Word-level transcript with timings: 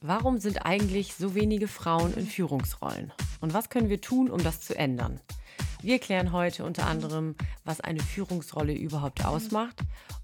Warum 0.00 0.38
sind 0.38 0.66
eigentlich 0.66 1.14
so 1.14 1.34
wenige 1.34 1.68
Frauen 1.68 2.14
in 2.14 2.26
Führungsrollen? 2.26 3.12
Und 3.40 3.54
was 3.54 3.70
können 3.70 3.88
wir 3.88 4.00
tun, 4.00 4.30
um 4.30 4.42
das 4.42 4.60
zu 4.60 4.76
ändern? 4.76 5.20
Wir 5.82 5.98
klären 5.98 6.32
heute 6.32 6.64
unter 6.64 6.86
anderem, 6.86 7.34
was 7.64 7.80
eine 7.80 8.00
Führungsrolle 8.00 8.72
überhaupt 8.72 9.24
ausmacht 9.24 9.80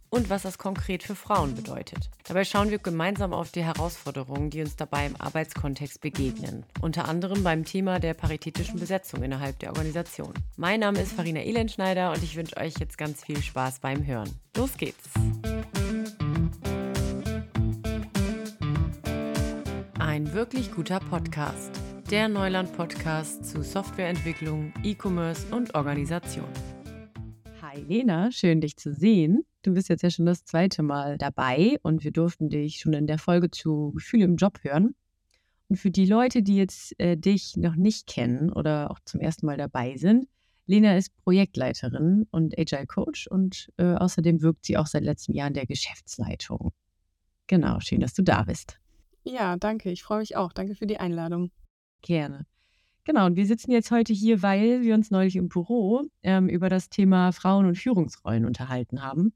und 0.09 0.29
was 0.29 0.43
das 0.43 0.59
konkret 0.59 1.03
für 1.03 1.15
Frauen 1.15 1.55
bedeutet. 1.55 2.11
Dabei 2.25 2.45
schauen 2.45 2.71
wir 2.71 2.79
gemeinsam 2.79 3.33
auf 3.33 3.53
die 3.53 3.65
Herausforderungen, 3.65 4.51
die 4.51 4.61
uns 4.61 4.77
dabei 4.77 5.07
im 5.07 5.21
Arbeitskontext 5.21 6.01
begegnen. 6.01 6.65
Unter 6.81 7.09
anderem 7.09 7.43
beim 7.43 7.65
Thema 7.65 8.01
der 8.01 8.15
paritätischen 8.15 8.79
Besetzung 8.79 9.23
innerhalb 9.23 9.59
der 9.61 9.71
Organisation. 9.71 10.35
Mein 10.57 10.81
Name 10.81 11.01
ist 11.01 11.13
Farina 11.13 11.41
Elenschneider 11.41 12.11
und 12.11 12.23
ich 12.23 12.37
wünsche 12.37 12.57
euch 12.57 12.75
jetzt 12.79 12.99
ganz 12.99 13.25
viel 13.25 13.43
Spaß 13.43 13.81
beim 13.81 14.05
Hören. 14.05 14.31
Los 14.57 14.77
geht's! 14.77 15.11
Ein 20.21 20.35
wirklich 20.35 20.71
guter 20.71 21.01
Podcast. 21.01 21.71
Der 22.11 22.29
Neuland-Podcast 22.29 23.43
zu 23.43 23.63
Softwareentwicklung, 23.63 24.71
E-Commerce 24.85 25.47
und 25.51 25.75
Organisation. 25.75 26.45
Hi 27.63 27.81
Lena, 27.81 28.31
schön 28.31 28.61
dich 28.61 28.77
zu 28.77 28.93
sehen. 28.93 29.47
Du 29.63 29.73
bist 29.73 29.89
jetzt 29.89 30.03
ja 30.03 30.11
schon 30.11 30.27
das 30.27 30.45
zweite 30.45 30.83
Mal 30.83 31.17
dabei 31.17 31.79
und 31.83 32.05
wir 32.05 32.11
durften 32.11 32.51
dich 32.51 32.81
schon 32.81 32.93
in 32.93 33.07
der 33.07 33.17
Folge 33.17 33.51
zu 33.51 33.93
Gefühle 33.93 34.27
im 34.27 34.37
Job 34.37 34.59
hören. 34.61 34.95
Und 35.71 35.77
für 35.77 35.91
die 35.91 36.05
Leute, 36.05 36.43
die 36.43 36.57
jetzt 36.57 37.01
äh, 37.01 37.17
dich 37.17 37.57
noch 37.57 37.77
nicht 37.77 38.07
kennen 38.07 38.53
oder 38.53 38.91
auch 38.91 38.99
zum 39.07 39.23
ersten 39.23 39.47
Mal 39.47 39.57
dabei 39.57 39.97
sind, 39.97 40.27
Lena 40.67 40.99
ist 40.99 41.17
Projektleiterin 41.25 42.27
und 42.31 42.59
Agile 42.59 42.87
Coach 42.87 43.27
und 43.27 43.71
äh, 43.79 43.95
außerdem 43.95 44.43
wirkt 44.43 44.67
sie 44.67 44.77
auch 44.77 44.87
seit 44.87 45.03
letztem 45.03 45.35
Jahr 45.35 45.49
in 45.49 45.55
der 45.55 45.65
Geschäftsleitung. 45.65 46.73
Genau, 47.47 47.81
schön, 47.81 48.01
dass 48.01 48.13
du 48.13 48.23
da 48.23 48.43
bist. 48.43 48.81
Ja, 49.25 49.57
danke. 49.57 49.91
Ich 49.91 50.03
freue 50.03 50.21
mich 50.21 50.37
auch. 50.37 50.53
Danke 50.53 50.75
für 50.75 50.87
die 50.87 50.99
Einladung. 50.99 51.51
Gerne. 52.03 52.47
Genau, 53.05 53.27
und 53.27 53.37
wir 53.37 53.47
sitzen 53.47 53.71
jetzt 53.71 53.91
heute 53.91 54.13
hier, 54.13 54.43
weil 54.43 54.83
wir 54.83 54.95
uns 54.95 55.11
neulich 55.11 55.37
im 55.37 55.49
Büro 55.49 56.03
ähm, 56.23 56.49
über 56.49 56.69
das 56.69 56.91
Thema 56.91 57.33
Frauen- 57.33 57.67
und 57.67 57.77
Führungsrollen 57.77 58.45
unterhalten 58.45 59.03
haben. 59.03 59.33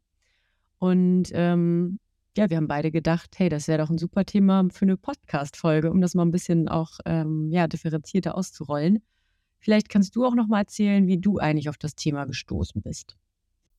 Und 0.79 1.31
ähm, 1.33 1.99
ja, 2.37 2.51
wir 2.51 2.57
haben 2.57 2.69
beide 2.69 2.91
gedacht, 2.91 3.39
hey, 3.39 3.49
das 3.49 3.69
wäre 3.69 3.79
doch 3.79 3.91
ein 3.91 3.99
super 3.99 4.25
Thema 4.25 4.67
für 4.71 4.85
eine 4.85 4.97
Podcast-Folge, 4.97 5.91
um 5.91 6.01
das 6.01 6.15
mal 6.15 6.25
ein 6.25 6.31
bisschen 6.31 6.69
auch 6.69 6.99
ähm, 7.07 7.51
ja, 7.51 7.67
differenzierter 7.67 8.37
auszurollen. 8.37 9.03
Vielleicht 9.59 9.89
kannst 9.89 10.15
du 10.15 10.27
auch 10.27 10.35
noch 10.35 10.47
mal 10.47 10.61
erzählen, 10.61 11.07
wie 11.07 11.19
du 11.19 11.39
eigentlich 11.39 11.69
auf 11.69 11.79
das 11.79 11.95
Thema 11.95 12.27
gestoßen 12.27 12.83
bist. 12.83 13.17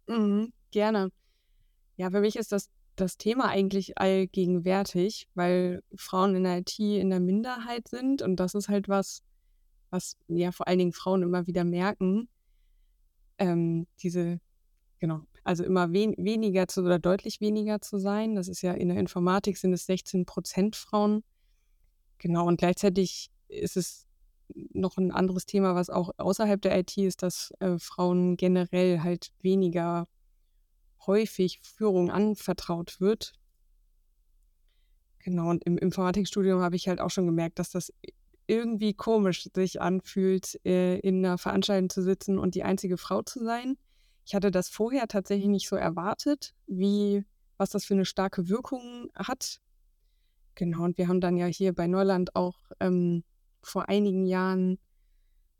Mhm, 0.08 0.52
gerne. 0.72 1.10
Ja, 1.98 2.10
für 2.10 2.22
mich 2.22 2.38
ist 2.38 2.52
das 2.52 2.70
das 2.96 3.18
Thema 3.18 3.50
eigentlich 3.50 3.98
allgegenwärtig, 3.98 5.28
weil 5.36 5.84
Frauen 5.96 6.36
in 6.36 6.44
der 6.44 6.60
IT 6.60 6.80
in 6.80 7.10
der 7.10 7.20
Minderheit 7.20 7.88
sind 7.88 8.22
und 8.22 8.38
das 8.38 8.54
ist 8.54 8.70
halt 8.70 8.90
was, 8.90 9.24
was 9.90 10.18
ja 10.28 10.52
vor 10.52 10.68
allen 10.68 10.80
Dingen 10.80 10.94
Frauen 10.94 11.24
immer 11.24 11.48
wieder 11.48 11.64
merken. 11.64 12.28
Ähm, 13.38 13.88
diese, 14.02 14.40
genau, 15.00 15.22
also 15.44 15.64
immer 15.64 15.92
wen 15.92 16.16
weniger 16.18 16.68
zu 16.68 16.82
oder 16.82 17.00
deutlich 17.00 17.42
weniger 17.42 17.82
zu 17.82 17.98
sein. 18.00 18.36
Das 18.36 18.48
ist 18.48 18.62
ja 18.62 18.74
in 18.74 18.90
der 18.90 18.98
Informatik 18.98 19.58
sind 19.58 19.74
es 19.74 19.86
16 19.86 20.26
Prozent 20.26 20.76
Frauen. 20.76 21.24
Genau, 22.18 22.48
und 22.48 22.58
gleichzeitig 22.58 23.30
ist 23.48 23.78
es 23.78 24.06
noch 24.74 24.98
ein 24.98 25.12
anderes 25.12 25.46
Thema, 25.46 25.76
was 25.76 25.90
auch 25.90 26.12
außerhalb 26.18 26.62
der 26.62 26.78
IT 26.80 26.98
ist, 26.98 27.24
dass 27.24 27.52
äh, 27.60 27.78
Frauen 27.80 28.38
generell 28.38 29.02
halt 29.02 29.32
weniger 29.42 30.08
häufig 31.08 31.60
Führung 31.64 32.12
anvertraut 32.12 33.00
wird. 33.00 33.34
Genau, 35.20 35.50
und 35.50 35.64
im 35.64 35.78
Informatikstudium 35.78 36.62
habe 36.62 36.76
ich 36.76 36.88
halt 36.88 37.02
auch 37.02 37.10
schon 37.10 37.26
gemerkt, 37.26 37.58
dass 37.60 37.72
das 37.72 37.92
irgendwie 38.48 38.94
komisch 38.94 39.50
sich 39.56 39.82
anfühlt, 39.82 40.60
äh, 40.66 41.00
in 41.00 41.26
einer 41.26 41.38
Veranstaltung 41.38 41.90
zu 41.90 42.04
sitzen 42.04 42.38
und 42.38 42.56
die 42.56 42.64
einzige 42.64 42.98
Frau 42.98 43.24
zu 43.24 43.44
sein. 43.44 43.78
Ich 44.26 44.36
hatte 44.36 44.52
das 44.52 44.70
vorher 44.70 45.08
tatsächlich 45.08 45.48
nicht 45.48 45.68
so 45.68 45.76
erwartet, 45.76 46.54
wie 46.68 47.26
was 47.58 47.70
das 47.70 47.86
für 47.86 47.94
eine 47.94 48.06
starke 48.06 48.50
Wirkung 48.50 49.10
hat. 49.16 49.62
Genau, 50.56 50.84
und 50.84 50.98
wir 50.98 51.08
haben 51.08 51.22
dann 51.22 51.38
ja 51.38 51.46
hier 51.46 51.74
bei 51.74 51.88
Neuland 51.88 52.36
auch 52.36 52.58
ähm, 52.80 53.24
vor 53.62 53.90
einigen 53.90 54.26
Jahren 54.26 54.78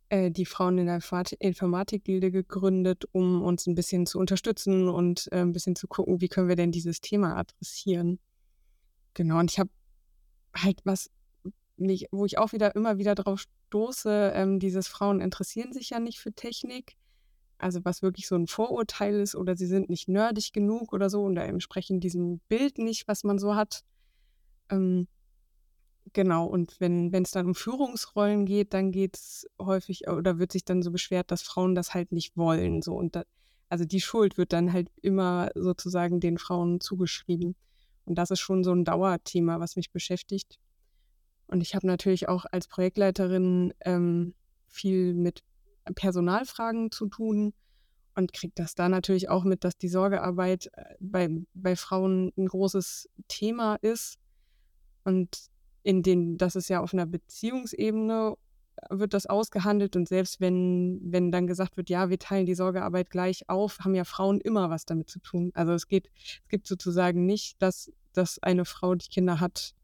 äh, 0.10 0.32
die 0.32 0.46
Frauen 0.46 0.78
in 0.78 0.88
der 0.88 1.02
Informatik-Gilde 1.40 2.32
gegründet, 2.32 3.06
um 3.12 3.42
uns 3.42 3.68
ein 3.68 3.76
bisschen 3.76 4.06
zu 4.06 4.20
unterstützen 4.20 4.88
und 4.88 5.28
äh, 5.32 5.42
ein 5.42 5.52
bisschen 5.52 5.76
zu 5.76 5.88
gucken, 5.88 6.22
wie 6.22 6.28
können 6.28 6.48
wir 6.48 6.56
denn 6.56 6.72
dieses 6.72 7.02
Thema 7.02 7.36
adressieren. 7.36 8.20
Genau, 9.14 9.40
und 9.40 9.52
ich 9.52 9.60
habe 9.60 9.70
halt 10.56 10.82
was, 10.84 11.10
nicht, 11.78 12.08
wo 12.12 12.26
ich 12.26 12.38
auch 12.38 12.54
wieder 12.54 12.76
immer 12.76 12.98
wieder 12.98 13.16
drauf 13.16 13.46
stoße, 13.68 14.32
ähm, 14.36 14.60
dieses 14.60 14.88
Frauen 14.88 15.22
interessieren 15.22 15.74
sich 15.74 15.90
ja 15.90 16.00
nicht 16.00 16.20
für 16.20 16.34
Technik. 16.34 16.96
Also 17.58 17.84
was 17.86 18.02
wirklich 18.02 18.28
so 18.28 18.36
ein 18.36 18.48
Vorurteil 18.48 19.22
ist 19.22 19.36
oder 19.36 19.56
sie 19.56 19.66
sind 19.66 19.90
nicht 19.90 20.10
nerdig 20.10 20.52
genug 20.52 20.94
oder 20.94 21.10
so 21.10 21.24
und 21.24 21.36
da 21.36 21.44
entsprechen 21.44 22.00
diesem 22.00 22.40
Bild 22.50 22.78
nicht, 22.78 23.08
was 23.08 23.24
man 23.24 23.40
so 23.40 23.56
hat. 23.56 23.82
Ähm, 24.70 25.08
Genau, 26.16 26.46
und 26.46 26.80
wenn 26.80 27.14
es 27.14 27.32
dann 27.32 27.46
um 27.46 27.56
Führungsrollen 27.56 28.46
geht, 28.46 28.74
dann 28.74 28.94
geht 28.94 29.18
es 29.18 29.50
häufig 29.60 30.08
oder 30.08 30.40
wird 30.40 30.54
sich 30.54 30.64
dann 30.64 30.82
so 30.82 30.90
beschwert, 30.90 31.30
dass 31.30 31.42
Frauen 31.42 31.76
das 31.76 31.94
halt 31.94 32.14
nicht 32.14 32.38
wollen. 32.38 32.82
So. 32.82 32.96
Und 32.96 33.18
da, 33.18 33.26
also 33.68 33.84
die 33.84 34.00
Schuld 34.00 34.38
wird 34.38 34.54
dann 34.54 34.72
halt 34.72 34.90
immer 35.02 35.50
sozusagen 35.56 36.22
den 36.22 36.38
Frauen 36.38 36.80
zugeschrieben. 36.80 37.58
Und 38.06 38.18
das 38.18 38.32
ist 38.32 38.40
schon 38.40 38.64
so 38.64 38.72
ein 38.72 38.86
Dauerthema, 38.86 39.60
was 39.60 39.76
mich 39.76 39.92
beschäftigt. 39.92 40.58
Und 41.48 41.60
ich 41.60 41.76
habe 41.76 41.86
natürlich 41.86 42.30
auch 42.30 42.46
als 42.50 42.70
Projektleiterin 42.70 43.74
ähm, 43.82 44.36
viel 44.68 45.14
mit 45.14 45.44
Personalfragen 45.96 46.92
zu 46.92 47.08
tun 47.08 47.54
und 48.16 48.32
kriege 48.32 48.54
das 48.56 48.74
da 48.74 48.88
natürlich 48.88 49.28
auch 49.28 49.44
mit, 49.44 49.66
dass 49.66 49.78
die 49.78 49.90
Sorgearbeit 49.90 50.70
äh, 50.78 50.96
bei, 51.02 51.28
bei 51.54 51.76
Frauen 51.76 52.32
ein 52.38 52.48
großes 52.48 53.10
Thema 53.28 53.76
ist. 53.82 54.18
Und 55.04 55.54
in 55.86 56.02
den, 56.02 56.38
das 56.38 56.56
ist 56.56 56.68
ja 56.68 56.82
auf 56.82 56.94
einer 56.94 57.06
Beziehungsebene 57.06 58.36
äh, 58.76 59.00
wird 59.00 59.14
das 59.14 59.28
ausgehandelt 59.28 59.96
und 59.96 60.10
selbst 60.10 60.42
wenn, 60.42 61.00
wenn 61.04 61.32
dann 61.32 61.46
gesagt 61.46 61.78
wird, 61.78 61.92
ja, 61.92 62.10
wir 62.10 62.18
teilen 62.18 62.48
die 62.48 62.56
Sorgearbeit 62.56 63.12
gleich 63.12 63.48
auf, 63.50 63.80
haben 63.80 63.94
ja 63.94 64.04
Frauen 64.04 64.42
immer 64.42 64.72
was 64.72 64.86
damit 64.86 65.12
zu 65.12 65.20
tun. 65.20 65.52
Also 65.54 65.74
es 65.74 65.88
geht, 65.88 66.10
es 66.18 66.50
gibt 66.50 66.66
sozusagen 66.66 67.28
nicht, 67.28 67.62
dass, 67.62 67.92
dass 68.14 68.42
eine 68.42 68.66
Frau, 68.66 68.96
die 68.96 69.08
Kinder 69.08 69.40
hat, 69.40 69.76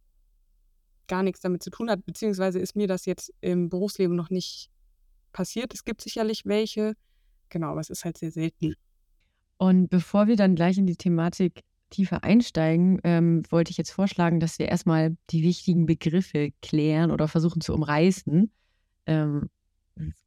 gar 1.07 1.21
nichts 1.21 1.41
damit 1.41 1.61
zu 1.61 1.69
tun 1.69 1.89
hat, 1.91 2.03
beziehungsweise 2.03 2.57
ist 2.57 2.75
mir 2.75 2.87
das 2.87 3.05
jetzt 3.05 3.31
im 3.41 3.69
Berufsleben 3.69 4.15
noch 4.15 4.31
nicht 4.31 4.71
passiert. 5.33 5.71
Es 5.73 5.83
gibt 5.83 6.01
sicherlich 6.01 6.45
welche, 6.45 6.93
genau, 7.49 7.67
aber 7.67 7.81
es 7.81 7.91
ist 7.91 8.05
halt 8.05 8.17
sehr 8.17 8.31
selten. 8.31 8.73
Und 9.57 9.89
bevor 9.89 10.25
wir 10.25 10.35
dann 10.35 10.55
gleich 10.55 10.79
in 10.79 10.87
die 10.87 10.95
Thematik 10.95 11.61
tiefer 11.91 12.23
einsteigen, 12.23 12.99
ähm, 13.03 13.43
wollte 13.49 13.69
ich 13.69 13.77
jetzt 13.77 13.91
vorschlagen, 13.91 14.39
dass 14.39 14.57
wir 14.57 14.67
erstmal 14.67 15.15
die 15.29 15.43
wichtigen 15.43 15.85
Begriffe 15.85 16.51
klären 16.61 17.11
oder 17.11 17.27
versuchen 17.27 17.61
zu 17.61 17.73
umreißen. 17.73 18.51
Ähm, 19.05 19.49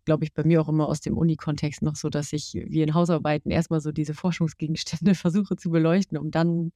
glaube 0.05 0.25
ich, 0.25 0.33
bei 0.33 0.45
mir 0.45 0.61
auch 0.61 0.69
immer 0.69 0.89
aus 0.89 1.01
dem 1.01 1.17
Uni-Kontext 1.17 1.83
noch 1.83 1.97
so, 1.97 2.11
dass 2.11 2.33
ich 2.33 2.55
wie 2.55 2.83
in 2.83 2.95
Hausarbeiten 2.95 3.51
erstmal 3.51 3.81
so 3.81 3.91
diese 3.91 4.15
Forschungsgegenstände 4.15 5.15
versuche 5.15 5.57
zu 5.57 5.71
beleuchten, 5.71 6.19
um 6.19 6.31
dann 6.31 6.73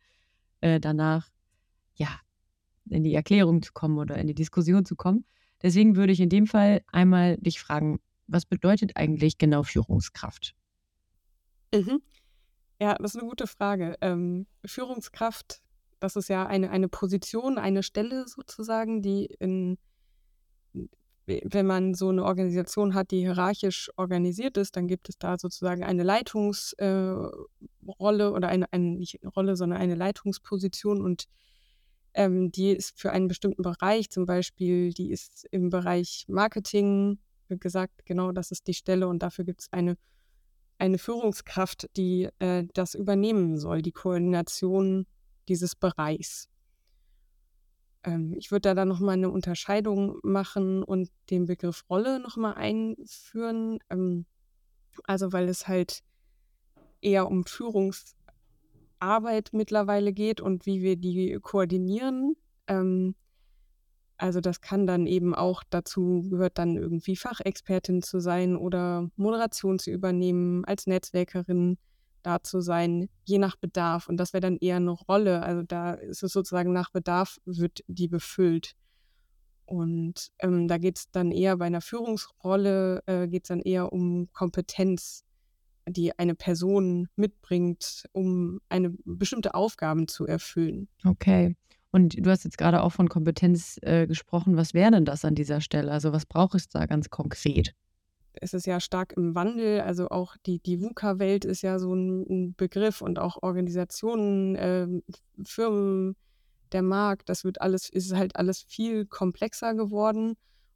äh, 0.60 0.80
danach 0.80 1.28
ja 1.94 2.08
in 2.90 3.04
die 3.04 3.14
Erklärung 3.14 3.62
zu 3.62 3.72
kommen 3.72 3.98
oder 3.98 4.16
in 4.16 4.26
die 4.26 4.34
Diskussion 4.34 4.84
zu 4.84 4.96
kommen. 4.96 5.24
Deswegen 5.62 5.96
würde 5.96 6.12
ich 6.12 6.20
in 6.20 6.28
dem 6.28 6.46
Fall 6.46 6.82
einmal 6.86 7.36
dich 7.36 7.60
fragen, 7.60 8.00
was 8.26 8.46
bedeutet 8.46 8.96
eigentlich 8.96 9.38
genau 9.38 9.62
Führungskraft? 9.62 10.54
Mhm. 11.74 12.00
Ja, 12.80 12.94
das 12.94 13.14
ist 13.14 13.20
eine 13.20 13.28
gute 13.28 13.46
Frage. 13.46 13.96
Ähm, 14.00 14.46
Führungskraft, 14.64 15.60
das 15.98 16.14
ist 16.16 16.28
ja 16.28 16.46
eine, 16.46 16.70
eine 16.70 16.88
Position, 16.88 17.58
eine 17.58 17.82
Stelle 17.82 18.26
sozusagen, 18.28 19.02
die 19.02 19.26
in, 19.40 19.78
wenn 21.26 21.66
man 21.66 21.94
so 21.94 22.10
eine 22.10 22.24
Organisation 22.24 22.94
hat, 22.94 23.10
die 23.10 23.20
hierarchisch 23.20 23.90
organisiert 23.96 24.56
ist, 24.56 24.76
dann 24.76 24.86
gibt 24.86 25.08
es 25.08 25.18
da 25.18 25.36
sozusagen 25.38 25.82
eine 25.82 26.04
Leitungsrolle 26.04 27.34
äh, 27.88 28.28
oder 28.28 28.48
eine, 28.48 28.72
eine, 28.72 28.84
nicht 28.84 29.18
Rolle, 29.36 29.56
sondern 29.56 29.80
eine 29.80 29.96
Leitungsposition 29.96 31.02
und 31.02 31.26
ähm, 32.14 32.52
die 32.52 32.70
ist 32.70 32.98
für 32.98 33.10
einen 33.10 33.28
bestimmten 33.28 33.62
Bereich, 33.62 34.08
zum 34.10 34.24
Beispiel, 34.24 34.92
die 34.92 35.10
ist 35.10 35.46
im 35.50 35.68
Bereich 35.70 36.24
Marketing 36.28 37.18
gesagt, 37.48 38.06
genau 38.06 38.32
das 38.32 38.50
ist 38.50 38.66
die 38.66 38.74
Stelle 38.74 39.08
und 39.08 39.22
dafür 39.22 39.44
gibt 39.44 39.62
es 39.62 39.72
eine 39.72 39.96
eine 40.78 40.98
Führungskraft, 40.98 41.88
die 41.96 42.28
äh, 42.38 42.66
das 42.74 42.94
übernehmen 42.94 43.58
soll, 43.58 43.82
die 43.82 43.92
Koordination 43.92 45.06
dieses 45.48 45.74
Bereichs. 45.74 46.48
Ähm, 48.04 48.34
ich 48.36 48.50
würde 48.50 48.68
da 48.70 48.74
dann 48.74 48.88
nochmal 48.88 49.14
eine 49.14 49.30
Unterscheidung 49.30 50.18
machen 50.22 50.82
und 50.82 51.10
den 51.30 51.46
Begriff 51.46 51.84
Rolle 51.90 52.20
nochmal 52.20 52.54
einführen. 52.54 53.78
Ähm, 53.90 54.26
also 55.04 55.32
weil 55.32 55.48
es 55.48 55.68
halt 55.68 56.02
eher 57.00 57.28
um 57.28 57.44
Führungsarbeit 57.44 58.14
mittlerweile 59.52 60.12
geht 60.12 60.40
und 60.40 60.66
wie 60.66 60.82
wir 60.82 60.96
die 60.96 61.38
koordinieren. 61.40 62.34
Ähm, 62.66 63.14
Also 64.18 64.40
das 64.40 64.60
kann 64.60 64.86
dann 64.86 65.06
eben 65.06 65.34
auch 65.34 65.62
dazu 65.70 66.26
gehört 66.28 66.58
dann 66.58 66.76
irgendwie 66.76 67.16
Fachexpertin 67.16 68.02
zu 68.02 68.18
sein 68.18 68.56
oder 68.56 69.08
Moderation 69.16 69.78
zu 69.78 69.90
übernehmen, 69.90 70.64
als 70.64 70.86
Netzwerkerin 70.86 71.78
da 72.22 72.42
zu 72.42 72.60
sein, 72.60 73.08
je 73.24 73.38
nach 73.38 73.56
Bedarf. 73.56 74.08
Und 74.08 74.16
das 74.16 74.32
wäre 74.32 74.40
dann 74.40 74.56
eher 74.56 74.76
eine 74.76 74.90
Rolle. 74.90 75.42
Also 75.42 75.62
da 75.62 75.92
ist 75.92 76.24
es 76.24 76.32
sozusagen 76.32 76.72
nach 76.72 76.90
Bedarf 76.90 77.38
wird 77.44 77.84
die 77.86 78.08
befüllt. 78.08 78.72
Und 79.64 80.32
ähm, 80.40 80.66
da 80.66 80.78
geht 80.78 80.98
es 80.98 81.10
dann 81.10 81.30
eher 81.30 81.56
bei 81.56 81.66
einer 81.66 81.80
Führungsrolle, 81.80 83.02
äh, 83.06 83.28
geht 83.28 83.44
es 83.44 83.48
dann 83.48 83.60
eher 83.60 83.92
um 83.92 84.28
Kompetenz, 84.32 85.24
die 85.86 86.18
eine 86.18 86.34
Person 86.34 87.08
mitbringt, 87.16 88.04
um 88.12 88.60
eine 88.68 88.94
bestimmte 89.04 89.54
Aufgaben 89.54 90.08
zu 90.08 90.26
erfüllen. 90.26 90.88
Okay. 91.04 91.54
Und 91.90 92.14
du 92.18 92.30
hast 92.30 92.44
jetzt 92.44 92.58
gerade 92.58 92.82
auch 92.82 92.92
von 92.92 93.08
Kompetenz 93.08 93.78
äh, 93.82 94.06
gesprochen. 94.06 94.56
Was 94.56 94.74
wäre 94.74 94.90
denn 94.90 95.04
das 95.04 95.24
an 95.24 95.34
dieser 95.34 95.60
Stelle? 95.60 95.90
Also 95.90 96.12
was 96.12 96.26
braucht 96.26 96.54
es 96.54 96.68
da 96.68 96.86
ganz 96.86 97.08
konkret? 97.08 97.74
Es 98.34 98.54
ist 98.54 98.66
ja 98.66 98.78
stark 98.78 99.14
im 99.16 99.34
Wandel. 99.34 99.80
Also 99.80 100.08
auch 100.10 100.36
die, 100.46 100.60
die 100.60 100.80
VUCA-Welt 100.80 101.44
ist 101.44 101.62
ja 101.62 101.78
so 101.78 101.94
ein, 101.94 102.22
ein, 102.28 102.54
Begriff 102.54 103.00
und 103.00 103.18
auch 103.18 103.42
Organisationen, 103.42 104.54
äh, 104.56 104.86
Firmen, 105.44 106.14
der 106.72 106.82
Markt, 106.82 107.30
das 107.30 107.44
wird 107.44 107.62
alles, 107.62 107.88
ist 107.88 108.14
halt 108.14 108.36
alles 108.36 108.62
viel 108.62 109.06
komplexer 109.06 109.74
geworden. 109.74 110.34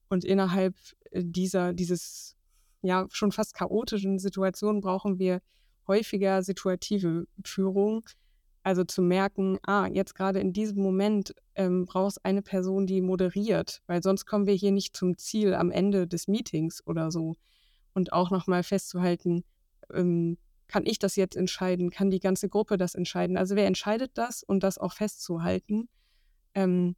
Und 0.09 0.25
innerhalb 0.25 0.75
äh, 1.11 1.23
dieser, 1.25 1.75
dieses 1.75 2.37
ja 2.81 3.07
schon 3.11 3.33
fast 3.33 3.55
chaotischen 3.55 4.19
Situation 4.19 4.81
brauchen 4.81 5.19
wir 5.19 5.41
häufiger 5.87 6.43
situative 6.43 7.27
Führung. 7.45 8.05
Also 8.63 8.85
zu 8.85 9.03
merken, 9.03 9.59
ah, 9.67 9.89
jetzt 9.93 10.15
gerade 10.15 10.39
in 10.39 10.53
diesem 10.53 10.83
Moment 10.83 11.35
ähm, 11.57 11.85
brauchst 11.85 12.25
eine 12.25 12.43
Person, 12.43 12.87
die 12.87 13.01
moderiert, 13.01 13.83
weil 13.87 14.03
sonst 14.03 14.25
kommen 14.25 14.47
wir 14.47 14.55
hier 14.55 14.71
nicht 14.71 14.97
zum 14.97 15.19
Ziel 15.19 15.55
am 15.55 15.71
Ende 15.71 16.07
des 16.07 16.29
Meetings 16.29 16.87
oder 16.87 17.11
so. 17.11 17.35
Und 17.93 18.13
auch 18.13 18.31
nochmal 18.31 18.63
festzuhalten, 18.63 19.45
ähm, 19.93 20.39
kann 20.69 20.87
ich 20.87 20.99
das 20.99 21.17
jetzt 21.17 21.37
entscheiden? 21.37 21.91
Kann 21.91 22.11
die 22.11 22.21
ganze 22.21 22.49
Gruppe 22.49 22.79
das 22.79 22.95
entscheiden? 22.95 23.37
Also 23.37 23.57
wer 23.57 23.67
entscheidet 23.67 24.13
das 24.15 24.43
und 24.43 24.63
das 24.63 24.79
auch 24.79 24.95
festzuhalten? 24.95 25.89
Ähm, 26.55 26.97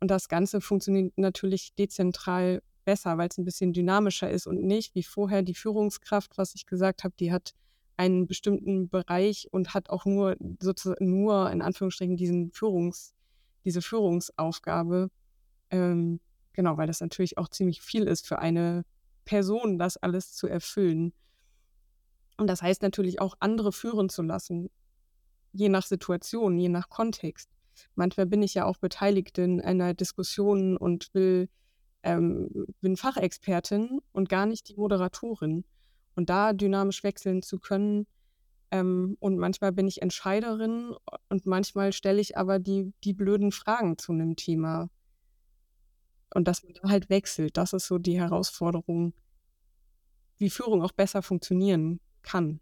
und 0.00 0.10
das 0.10 0.28
Ganze 0.28 0.60
funktioniert 0.60 1.16
natürlich 1.16 1.74
dezentral 1.76 2.62
besser, 2.84 3.18
weil 3.18 3.28
es 3.28 3.38
ein 3.38 3.44
bisschen 3.44 3.72
dynamischer 3.72 4.28
ist 4.28 4.46
und 4.48 4.64
nicht 4.64 4.94
wie 4.96 5.04
vorher 5.04 5.42
die 5.42 5.54
Führungskraft, 5.54 6.36
was 6.36 6.56
ich 6.56 6.66
gesagt 6.66 7.04
habe, 7.04 7.14
die 7.20 7.32
hat 7.32 7.54
einen 7.96 8.26
bestimmten 8.26 8.88
Bereich 8.88 9.48
und 9.50 9.74
hat 9.74 9.90
auch 9.90 10.04
nur 10.04 10.36
sozusagen 10.60 11.22
nur 11.22 11.50
in 11.50 11.62
Anführungsstrichen 11.62 12.16
diesen 12.16 12.52
Führungs, 12.52 13.14
diese 13.64 13.82
Führungsaufgabe. 13.82 15.10
Ähm, 15.70 16.20
genau, 16.52 16.76
weil 16.76 16.86
das 16.86 17.00
natürlich 17.00 17.38
auch 17.38 17.48
ziemlich 17.48 17.80
viel 17.82 18.04
ist 18.04 18.26
für 18.26 18.38
eine 18.38 18.84
Person, 19.24 19.78
das 19.78 19.96
alles 19.96 20.34
zu 20.34 20.46
erfüllen. 20.46 21.12
Und 22.36 22.48
das 22.48 22.62
heißt 22.62 22.82
natürlich 22.82 23.20
auch, 23.20 23.36
andere 23.40 23.72
führen 23.72 24.08
zu 24.08 24.22
lassen, 24.22 24.70
je 25.52 25.68
nach 25.68 25.84
Situation, 25.84 26.58
je 26.58 26.68
nach 26.68 26.88
Kontext. 26.88 27.50
Manchmal 27.94 28.26
bin 28.26 28.42
ich 28.42 28.54
ja 28.54 28.64
auch 28.64 28.78
beteiligt 28.78 29.38
in 29.38 29.60
einer 29.60 29.94
Diskussion 29.94 30.76
und 30.76 31.12
will 31.14 31.48
ähm, 32.02 32.50
bin 32.80 32.96
Fachexpertin 32.96 34.00
und 34.12 34.28
gar 34.28 34.46
nicht 34.46 34.68
die 34.68 34.74
Moderatorin. 34.74 35.64
Und 36.14 36.30
da 36.30 36.52
dynamisch 36.52 37.02
wechseln 37.02 37.42
zu 37.42 37.58
können. 37.58 38.06
Ähm, 38.70 39.16
und 39.20 39.38
manchmal 39.38 39.72
bin 39.72 39.86
ich 39.88 40.02
Entscheiderin 40.02 40.94
und 41.28 41.46
manchmal 41.46 41.92
stelle 41.92 42.20
ich 42.20 42.36
aber 42.36 42.58
die, 42.58 42.92
die 43.04 43.12
blöden 43.12 43.52
Fragen 43.52 43.98
zu 43.98 44.12
einem 44.12 44.36
Thema. 44.36 44.88
Und 46.34 46.48
dass 46.48 46.62
man 46.62 46.72
da 46.74 46.88
halt 46.88 47.10
wechselt, 47.10 47.56
das 47.56 47.72
ist 47.72 47.86
so 47.86 47.98
die 47.98 48.18
Herausforderung, 48.18 49.12
wie 50.38 50.50
Führung 50.50 50.82
auch 50.82 50.92
besser 50.92 51.22
funktionieren 51.22 52.00
kann. 52.22 52.60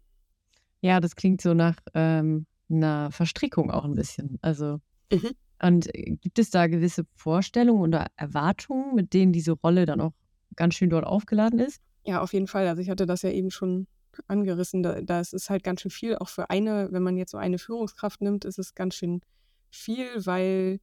Ja, 0.81 0.99
das 0.99 1.15
klingt 1.15 1.41
so 1.41 1.53
nach 1.53 1.77
ähm, 1.93 2.45
einer 2.69 3.11
Verstrickung 3.11 3.71
auch 3.71 3.85
ein 3.85 3.95
bisschen. 3.95 4.39
Also 4.41 4.81
mhm. 5.11 5.31
Und 5.61 5.93
äh, 5.93 6.17
gibt 6.19 6.39
es 6.39 6.49
da 6.49 6.67
gewisse 6.67 7.05
Vorstellungen 7.15 7.81
oder 7.81 8.07
Erwartungen, 8.15 8.95
mit 8.95 9.13
denen 9.13 9.31
diese 9.31 9.51
Rolle 9.51 9.85
dann 9.85 10.01
auch 10.01 10.13
ganz 10.55 10.75
schön 10.75 10.89
dort 10.89 11.05
aufgeladen 11.05 11.59
ist? 11.59 11.81
Ja, 12.03 12.21
auf 12.21 12.33
jeden 12.33 12.47
Fall. 12.47 12.67
Also 12.67 12.81
ich 12.81 12.89
hatte 12.89 13.05
das 13.05 13.21
ja 13.21 13.29
eben 13.29 13.51
schon 13.51 13.87
angerissen. 14.27 14.83
Da, 14.83 15.01
das 15.01 15.33
ist 15.33 15.49
halt 15.49 15.63
ganz 15.63 15.81
schön 15.81 15.91
viel. 15.91 16.15
Auch 16.17 16.29
für 16.29 16.49
eine, 16.49 16.89
wenn 16.91 17.03
man 17.03 17.17
jetzt 17.17 17.31
so 17.31 17.37
eine 17.37 17.59
Führungskraft 17.59 18.21
nimmt, 18.21 18.45
ist 18.45 18.59
es 18.59 18.75
ganz 18.75 18.95
schön 18.95 19.21
viel, 19.69 20.25
weil 20.25 20.79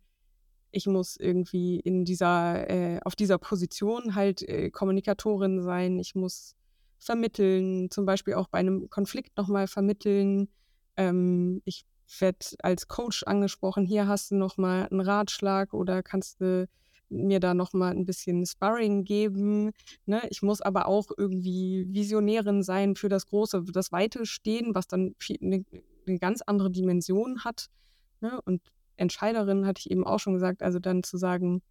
ich 0.70 0.86
muss 0.86 1.16
irgendwie 1.16 1.80
in 1.80 2.04
dieser, 2.04 2.68
äh, 2.68 3.00
auf 3.04 3.16
dieser 3.16 3.38
Position 3.38 4.14
halt 4.14 4.42
äh, 4.42 4.70
Kommunikatorin 4.70 5.62
sein. 5.62 5.98
Ich 5.98 6.14
muss 6.14 6.54
vermitteln, 6.98 7.90
zum 7.90 8.06
Beispiel 8.06 8.34
auch 8.34 8.48
bei 8.48 8.58
einem 8.58 8.90
Konflikt 8.90 9.36
nochmal 9.36 9.66
vermitteln. 9.66 10.48
Ähm, 10.96 11.62
ich 11.64 11.84
werde 12.18 12.38
als 12.62 12.88
Coach 12.88 13.22
angesprochen, 13.24 13.84
hier 13.84 14.08
hast 14.08 14.30
du 14.30 14.36
nochmal 14.36 14.88
einen 14.88 15.00
Ratschlag 15.00 15.74
oder 15.74 16.02
kannst 16.02 16.40
du 16.40 16.68
mir 17.10 17.40
da 17.40 17.55
nochmal 17.55 17.93
ein 17.93 18.05
bisschen 18.05 18.44
Sparring 18.46 19.05
geben. 19.05 19.72
Ne? 20.06 20.22
Ich 20.31 20.43
muss 20.43 20.60
aber 20.60 20.87
auch 20.87 21.06
irgendwie 21.16 21.87
Visionärin 21.88 22.62
sein 22.62 22.96
für 22.96 23.08
das 23.08 23.26
große, 23.26 23.64
das 23.72 23.93
weite 23.93 24.26
Stehen, 24.26 24.75
was 24.75 24.87
dann 24.87 25.14
eine, 25.40 25.64
eine 26.06 26.19
ganz 26.19 26.43
andere 26.43 26.70
Dimension 26.70 27.44
hat. 27.44 27.69
Ne? 28.20 28.40
Und 28.44 28.62
Entscheiderin 28.96 29.66
hatte 29.66 29.81
ich 29.81 29.90
eben 29.90 30.05
auch 30.05 30.19
schon 30.19 30.34
gesagt, 30.34 30.62
also 30.62 30.78
dann 30.78 31.02
zu 31.02 31.16
sagen, 31.16 31.62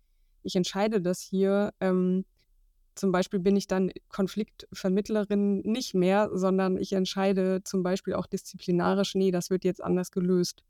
ich 0.44 0.56
entscheide 0.56 1.01
das 1.01 1.22
hier, 1.22 1.74
ähm, 1.80 2.25
zum 2.95 3.12
Beispiel 3.12 3.40
bin 3.40 3.56
ich 3.56 3.68
dann 3.68 3.92
Konfliktvermittlerin 4.10 5.60
nicht 5.62 5.94
mehr, 5.94 6.30
sondern 6.33 6.78
ich 6.78 6.94
entscheide 6.94 7.63
zum 7.63 7.83
Beispiel 7.83 8.16
auch 8.16 8.25
disziplinarisch, 8.25 9.13
nee, 9.13 9.31
das 9.31 9.50
wird 9.50 9.63
jetzt 9.63 9.83
anders 9.83 10.12
gelöst. 10.12 10.63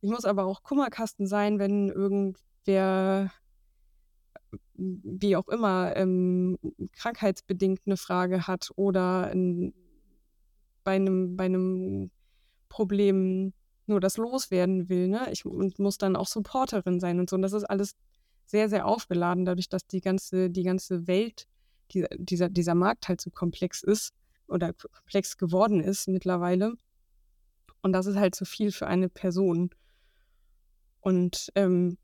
Ich 0.00 0.10
muss 0.10 0.24
aber 0.24 0.44
auch 0.44 0.62
Kummerkasten 0.62 1.26
sein, 1.26 1.58
wenn 1.58 1.88
irgendwer, 1.88 3.32
wie 4.78 5.36
auch 5.36 5.48
immer, 5.48 5.96
ähm, 5.96 6.56
krankheitsbedingt 6.92 7.80
eine 7.86 7.96
Frage 7.96 8.46
hat 8.46 8.70
oder 8.76 9.30
in, 9.32 9.74
bei, 10.84 10.96
einem, 10.96 11.36
bei 11.36 11.46
einem 11.46 12.10
Problem 12.68 13.52
nur 13.86 14.00
das 14.00 14.16
loswerden 14.16 14.88
will. 14.88 15.08
Ne? 15.08 15.28
Ich 15.32 15.44
und 15.44 15.78
muss 15.78 15.98
dann 15.98 16.14
auch 16.14 16.28
Supporterin 16.28 17.00
sein 17.00 17.18
und 17.18 17.28
so. 17.28 17.36
Und 17.36 17.42
das 17.42 17.52
ist 17.52 17.64
alles 17.64 17.96
sehr, 18.46 18.68
sehr 18.68 18.86
aufgeladen, 18.86 19.44
dadurch, 19.44 19.68
dass 19.68 19.86
die 19.86 20.00
ganze, 20.00 20.48
die 20.48 20.62
ganze 20.62 21.06
Welt, 21.06 21.46
die, 21.90 22.06
dieser, 22.16 22.48
dieser 22.48 22.74
Markt 22.74 23.08
halt 23.08 23.20
so 23.20 23.30
komplex 23.30 23.82
ist 23.82 24.14
oder 24.46 24.72
komplex 24.72 25.36
geworden 25.36 25.80
ist 25.80 26.08
mittlerweile. 26.08 26.74
Und 27.82 27.92
das 27.92 28.06
ist 28.06 28.16
halt 28.16 28.34
so 28.34 28.44
viel 28.44 28.72
für 28.72 28.86
eine 28.86 29.08
Person. 29.08 29.70
Und 31.00 31.50
ähm, 31.54 31.98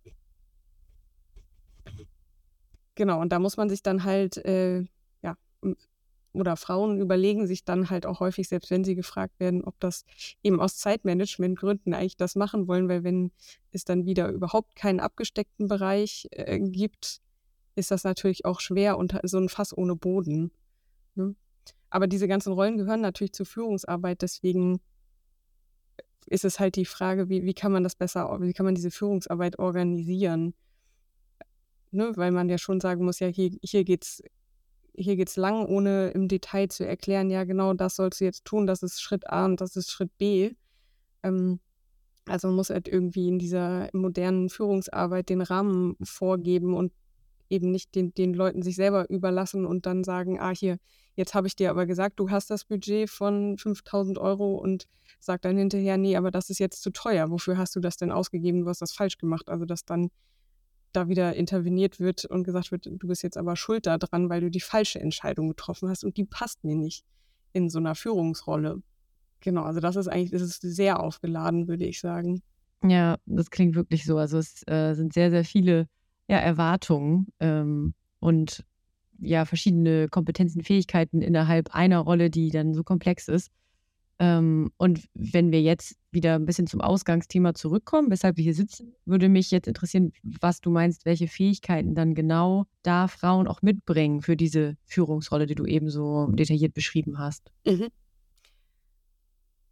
genau, 2.95 3.21
und 3.21 3.31
da 3.31 3.39
muss 3.39 3.57
man 3.57 3.69
sich 3.69 3.83
dann 3.83 4.05
halt 4.05 4.37
äh, 4.39 4.85
ja, 5.23 5.37
oder 6.33 6.57
Frauen 6.57 7.01
überlegen 7.01 7.47
sich 7.47 7.65
dann 7.65 7.91
halt 7.91 8.07
auch 8.07 8.21
häufig, 8.21 8.49
selbst 8.49 8.71
wenn 8.71 8.85
sie 8.85 8.97
gefragt 8.97 9.39
werden, 9.39 9.63
ob 9.65 9.79
das 9.81 10.05
eben 10.43 10.61
aus 10.61 10.77
Zeitmanagementgründen 10.79 11.95
eigentlich 11.95 12.17
das 12.17 12.35
machen 12.35 12.67
wollen, 12.67 12.89
weil 12.89 13.05
wenn 13.05 13.31
es 13.71 13.85
dann 13.85 14.05
wieder 14.05 14.31
überhaupt 14.31 14.75
keinen 14.75 15.01
abgesteckten 15.01 15.69
Bereich 15.69 16.29
äh, 16.33 16.59
gibt, 16.59 17.21
ist 17.77 17.91
das 17.91 18.05
natürlich 18.05 18.45
auch 18.45 18.61
schwer 18.61 18.99
und 18.99 19.19
so 19.23 19.39
ein 19.39 19.49
Fass 19.49 19.77
ohne 19.77 19.97
Boden. 19.97 20.51
Ne? 21.15 21.35
Aber 21.91 22.09
diese 22.09 22.29
ganzen 22.29 22.53
Rollen 22.53 22.77
gehören 22.77 23.01
natürlich 23.01 23.33
zur 23.33 23.47
Führungsarbeit, 23.47 24.23
deswegen 24.23 24.81
ist 26.27 26.45
es 26.45 26.59
halt 26.59 26.77
die 26.77 26.87
Frage, 26.87 27.29
wie, 27.29 27.45
wie 27.45 27.55
kann 27.55 27.71
man 27.71 27.85
das 27.85 27.95
besser, 27.95 28.39
wie 28.41 28.53
kann 28.53 28.67
man 28.67 28.75
diese 28.75 28.91
Führungsarbeit 28.91 29.59
organisieren? 29.59 30.55
Ne? 31.95 32.13
Weil 32.17 32.31
man 32.31 32.49
ja 32.49 32.59
schon 32.59 32.81
sagen 32.81 33.05
muss, 33.05 33.21
ja, 33.21 33.29
hier, 33.29 33.51
hier 33.63 33.85
geht 33.85 34.05
es 34.05 34.23
hier 34.97 35.17
geht's 35.17 35.37
lang, 35.37 35.67
ohne 35.67 36.11
im 36.11 36.29
Detail 36.29 36.69
zu 36.69 36.87
erklären, 36.87 37.31
ja, 37.31 37.45
genau 37.45 37.75
das 37.75 37.97
sollst 37.97 38.21
du 38.21 38.25
jetzt 38.25 38.45
tun, 38.45 38.67
das 38.67 38.83
ist 38.83 39.03
Schritt 39.03 39.29
A 39.29 39.45
und 39.45 39.61
das 39.61 39.77
ist 39.77 39.91
Schritt 39.91 40.17
B. 40.19 40.53
Ähm, 41.23 41.59
also 42.27 42.49
man 42.49 42.57
muss 42.57 42.71
halt 42.71 42.89
irgendwie 42.89 43.29
in 43.29 43.39
dieser 43.39 43.89
modernen 43.93 44.49
Führungsarbeit 44.49 45.29
den 45.29 45.43
Rahmen 45.43 45.97
vorgeben 46.03 46.75
und 46.75 46.93
eben 47.51 47.71
nicht 47.71 47.95
den, 47.95 48.15
den 48.15 48.35
Leuten 48.35 48.63
sich 48.63 48.77
selber 48.77 49.09
überlassen 49.11 49.67
und 49.67 49.87
dann 49.87 50.05
sagen, 50.05 50.41
ah, 50.41 50.53
hier, 50.55 50.79
jetzt 51.17 51.35
habe 51.35 51.47
ich 51.47 51.57
dir 51.57 51.71
aber 51.71 51.87
gesagt, 51.87 52.19
du 52.19 52.31
hast 52.31 52.51
das 52.51 52.65
Budget 52.65 53.11
von 53.11 53.59
5000 53.59 54.19
Euro 54.19 54.55
und 54.55 54.87
sag 55.21 55.43
dann 55.43 55.57
hinterher, 55.59 55.99
nee, 55.99 56.17
aber 56.17 56.31
das 56.31 56.51
ist 56.51 56.59
jetzt 56.59 56.83
zu 56.83 56.91
teuer. 56.91 57.31
Wofür 57.31 57.59
hast 57.59 57.77
du 57.77 57.81
das 57.81 57.97
denn 57.97 58.11
ausgegeben? 58.11 58.63
Du 58.63 58.69
hast 58.69 58.81
das 58.81 58.93
falsch 58.93 59.19
gemacht. 59.19 59.49
Also, 59.49 59.67
dass 59.67 59.85
dann 59.85 60.11
da 60.97 61.09
wieder 61.09 61.35
interveniert 61.35 62.01
wird 62.01 62.25
und 62.25 62.45
gesagt 62.45 62.73
wird, 62.73 62.87
du 62.87 63.07
bist 63.07 63.23
jetzt 63.23 63.37
aber 63.37 63.57
schuld 63.57 63.87
daran, 63.87 64.29
weil 64.29 64.41
du 64.41 64.51
die 64.51 64.61
falsche 64.61 65.01
Entscheidung 65.01 65.49
getroffen 65.49 65.89
hast 65.89 66.05
und 66.05 66.17
die 66.17 66.25
passt 66.25 66.65
mir 66.65 66.77
nicht 66.77 67.05
in 67.53 67.69
so 67.69 67.79
einer 67.79 67.95
Führungsrolle. 67.95 68.83
Genau, 69.41 69.63
also 69.63 69.81
das 69.81 69.97
ist 69.97 70.09
eigentlich, 70.09 70.31
das 70.31 70.43
ist 70.43 70.63
sehr 70.63 71.01
aufgeladen, 71.01 71.69
würde 71.69 71.85
ich 71.85 72.01
sagen. 72.01 72.43
Ja, 72.83 73.17
das 73.27 73.51
klingt 73.51 73.75
wirklich 73.75 74.05
so. 74.05 74.19
Also 74.19 74.39
es 74.39 74.67
äh, 74.67 74.95
sind 74.95 75.13
sehr, 75.13 75.31
sehr 75.31 75.45
viele 75.45 75.87
ja, 76.29 76.39
Erwartungen 76.39 77.29
ähm, 77.41 77.95
und 78.21 78.65
ja, 79.21 79.45
verschiedene 79.45 80.09
Kompetenzen, 80.09 80.63
Fähigkeiten 80.63 81.23
innerhalb 81.23 81.75
einer 81.75 81.99
Rolle, 82.01 82.31
die 82.31 82.51
dann 82.51 82.75
so 82.75 82.83
komplex 82.83 83.29
ist. 83.29 83.51
Ähm, 84.19 84.71
und 84.77 85.09
wenn 85.15 85.51
wir 85.51 85.61
jetzt 85.61 85.97
wieder 86.13 86.37
ein 86.37 86.47
bisschen 86.47 86.67
zum 86.67 86.81
Ausgangsthema 86.81 87.55
zurückkommen, 87.55 88.11
weshalb 88.11 88.37
wir 88.37 88.45
hier 88.45 88.55
sitzen, 88.55 88.95
würde 89.05 89.29
mich 89.29 89.51
jetzt 89.51 89.67
interessieren, 89.67 90.13
was 90.23 90.61
du 90.61 90.71
meinst, 90.71 91.05
welche 91.05 91.27
Fähigkeiten 91.27 91.95
dann 91.95 92.15
genau 92.15 92.67
da 92.83 93.09
Frauen 93.09 93.49
auch 93.49 93.63
mitbringen 93.63 94.23
für 94.23 94.37
diese 94.37 94.77
Führungsrolle, 94.85 95.47
die 95.47 95.57
du 95.57 95.65
eben 95.65 95.91
so 95.91 96.29
detailliert 96.29 96.75
beschrieben 96.75 97.19
hast. 97.19 97.51
Mhm. 97.67 97.89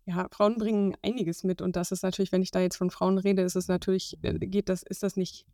Ja, 0.04 0.26
Frauen 0.32 0.56
bringen 0.56 0.96
einiges 1.02 1.44
mit 1.44 1.62
und 1.62 1.76
das 1.76 1.92
ist 1.92 2.02
natürlich, 2.02 2.32
wenn 2.32 2.42
ich 2.42 2.50
da 2.50 2.60
jetzt 2.60 2.76
von 2.76 2.90
Frauen 2.90 3.18
rede, 3.18 3.42
ist 3.42 3.54
es 3.54 3.68
natürlich, 3.68 4.18
äh, 4.22 4.36
geht 4.40 4.68
das, 4.68 4.82
ist 4.82 5.04
das 5.04 5.16
nicht 5.16 5.46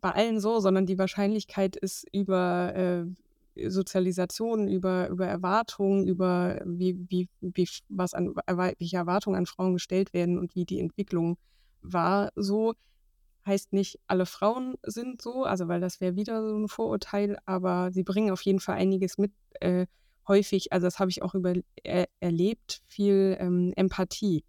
bei 0.00 0.12
allen 0.12 0.38
so, 0.38 0.60
sondern 0.60 0.86
die 0.86 0.98
Wahrscheinlichkeit 0.98 1.74
ist 1.74 2.06
über 2.12 2.74
äh, 2.76 3.06
Sozialisation, 3.56 4.68
über, 4.68 5.08
über 5.08 5.26
Erwartungen, 5.26 6.06
über 6.06 6.60
wie, 6.64 6.98
wie, 7.08 7.28
wie 7.40 7.68
was 7.88 8.14
an 8.14 8.34
welche 8.46 8.96
Erwartungen 8.96 9.36
an 9.36 9.46
Frauen 9.46 9.74
gestellt 9.74 10.12
werden 10.12 10.38
und 10.38 10.54
wie 10.54 10.64
die 10.64 10.80
Entwicklung 10.80 11.38
war, 11.82 12.30
so 12.34 12.74
heißt 13.46 13.72
nicht, 13.72 14.00
alle 14.06 14.26
Frauen 14.26 14.74
sind 14.82 15.20
so, 15.20 15.44
also 15.44 15.68
weil 15.68 15.80
das 15.80 16.00
wäre 16.00 16.16
wieder 16.16 16.46
so 16.46 16.56
ein 16.56 16.68
Vorurteil, 16.68 17.38
aber 17.44 17.92
sie 17.92 18.02
bringen 18.02 18.30
auf 18.30 18.42
jeden 18.42 18.60
Fall 18.60 18.76
einiges 18.76 19.18
mit. 19.18 19.32
Äh, 19.60 19.86
häufig, 20.26 20.72
also 20.72 20.86
das 20.86 20.98
habe 20.98 21.10
ich 21.10 21.22
auch 21.22 21.34
über, 21.34 21.52
er, 21.82 22.08
erlebt, 22.20 22.82
viel 22.86 23.36
ähm, 23.38 23.72
Empathie. 23.76 24.44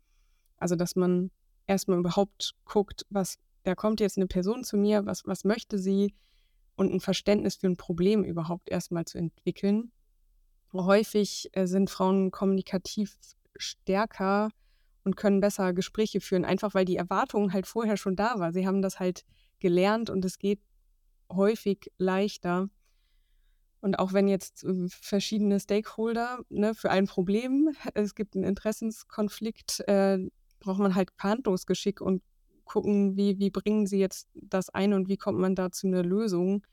Also 0.57 0.75
dass 0.75 0.95
man 0.95 1.31
erstmal 1.67 1.99
überhaupt 1.99 2.55
guckt, 2.63 3.05
was 3.09 3.37
da 3.63 3.75
kommt 3.75 3.99
jetzt 3.99 4.17
eine 4.17 4.27
Person 4.27 4.63
zu 4.63 4.77
mir, 4.77 5.05
was, 5.05 5.23
was 5.25 5.43
möchte 5.43 5.77
sie 5.77 6.13
und 6.75 6.93
ein 6.93 6.99
Verständnis 6.99 7.55
für 7.55 7.67
ein 7.67 7.77
Problem 7.77 8.23
überhaupt 8.23 8.69
erstmal 8.69 9.05
zu 9.05 9.17
entwickeln. 9.17 9.91
Häufig 10.73 11.49
äh, 11.53 11.67
sind 11.67 11.89
Frauen 11.89 12.31
kommunikativ 12.31 13.17
stärker 13.55 14.49
und 15.03 15.15
können 15.15 15.39
besser 15.39 15.73
Gespräche 15.73 16.19
führen, 16.19 16.45
einfach 16.45 16.73
weil 16.73 16.85
die 16.85 16.97
Erwartung 16.97 17.53
halt 17.53 17.67
vorher 17.67 17.95
schon 17.95 18.15
da 18.15 18.39
war. 18.39 18.51
Sie 18.51 18.67
haben 18.67 18.81
das 18.81 18.99
halt 18.99 19.23
gelernt 19.59 20.09
und 20.09 20.25
es 20.25 20.37
geht 20.37 20.59
häufig 21.31 21.91
leichter. 21.97 22.69
Und 23.81 23.99
auch 23.99 24.13
wenn 24.13 24.27
jetzt 24.27 24.63
äh, 24.63 24.87
verschiedene 24.89 25.59
Stakeholder 25.59 26.39
ne, 26.49 26.73
für 26.73 26.89
ein 26.89 27.07
Problem, 27.07 27.69
es 27.93 28.15
gibt 28.15 28.35
einen 28.35 28.43
Interessenskonflikt, 28.43 29.81
äh, 29.87 30.19
braucht 30.59 30.79
man 30.79 30.95
halt 30.95 31.11
Verhandlungsgeschick 31.17 32.01
und 32.01 32.23
gucken, 32.65 33.15
wie, 33.15 33.39
wie 33.39 33.49
bringen 33.49 33.87
sie 33.87 33.99
jetzt 33.99 34.27
das 34.33 34.69
ein 34.69 34.93
und 34.93 35.07
wie 35.07 35.17
kommt 35.17 35.39
man 35.39 35.55
da 35.55 35.71
zu 35.71 35.87
einer 35.87 36.03
Lösung. 36.03 36.65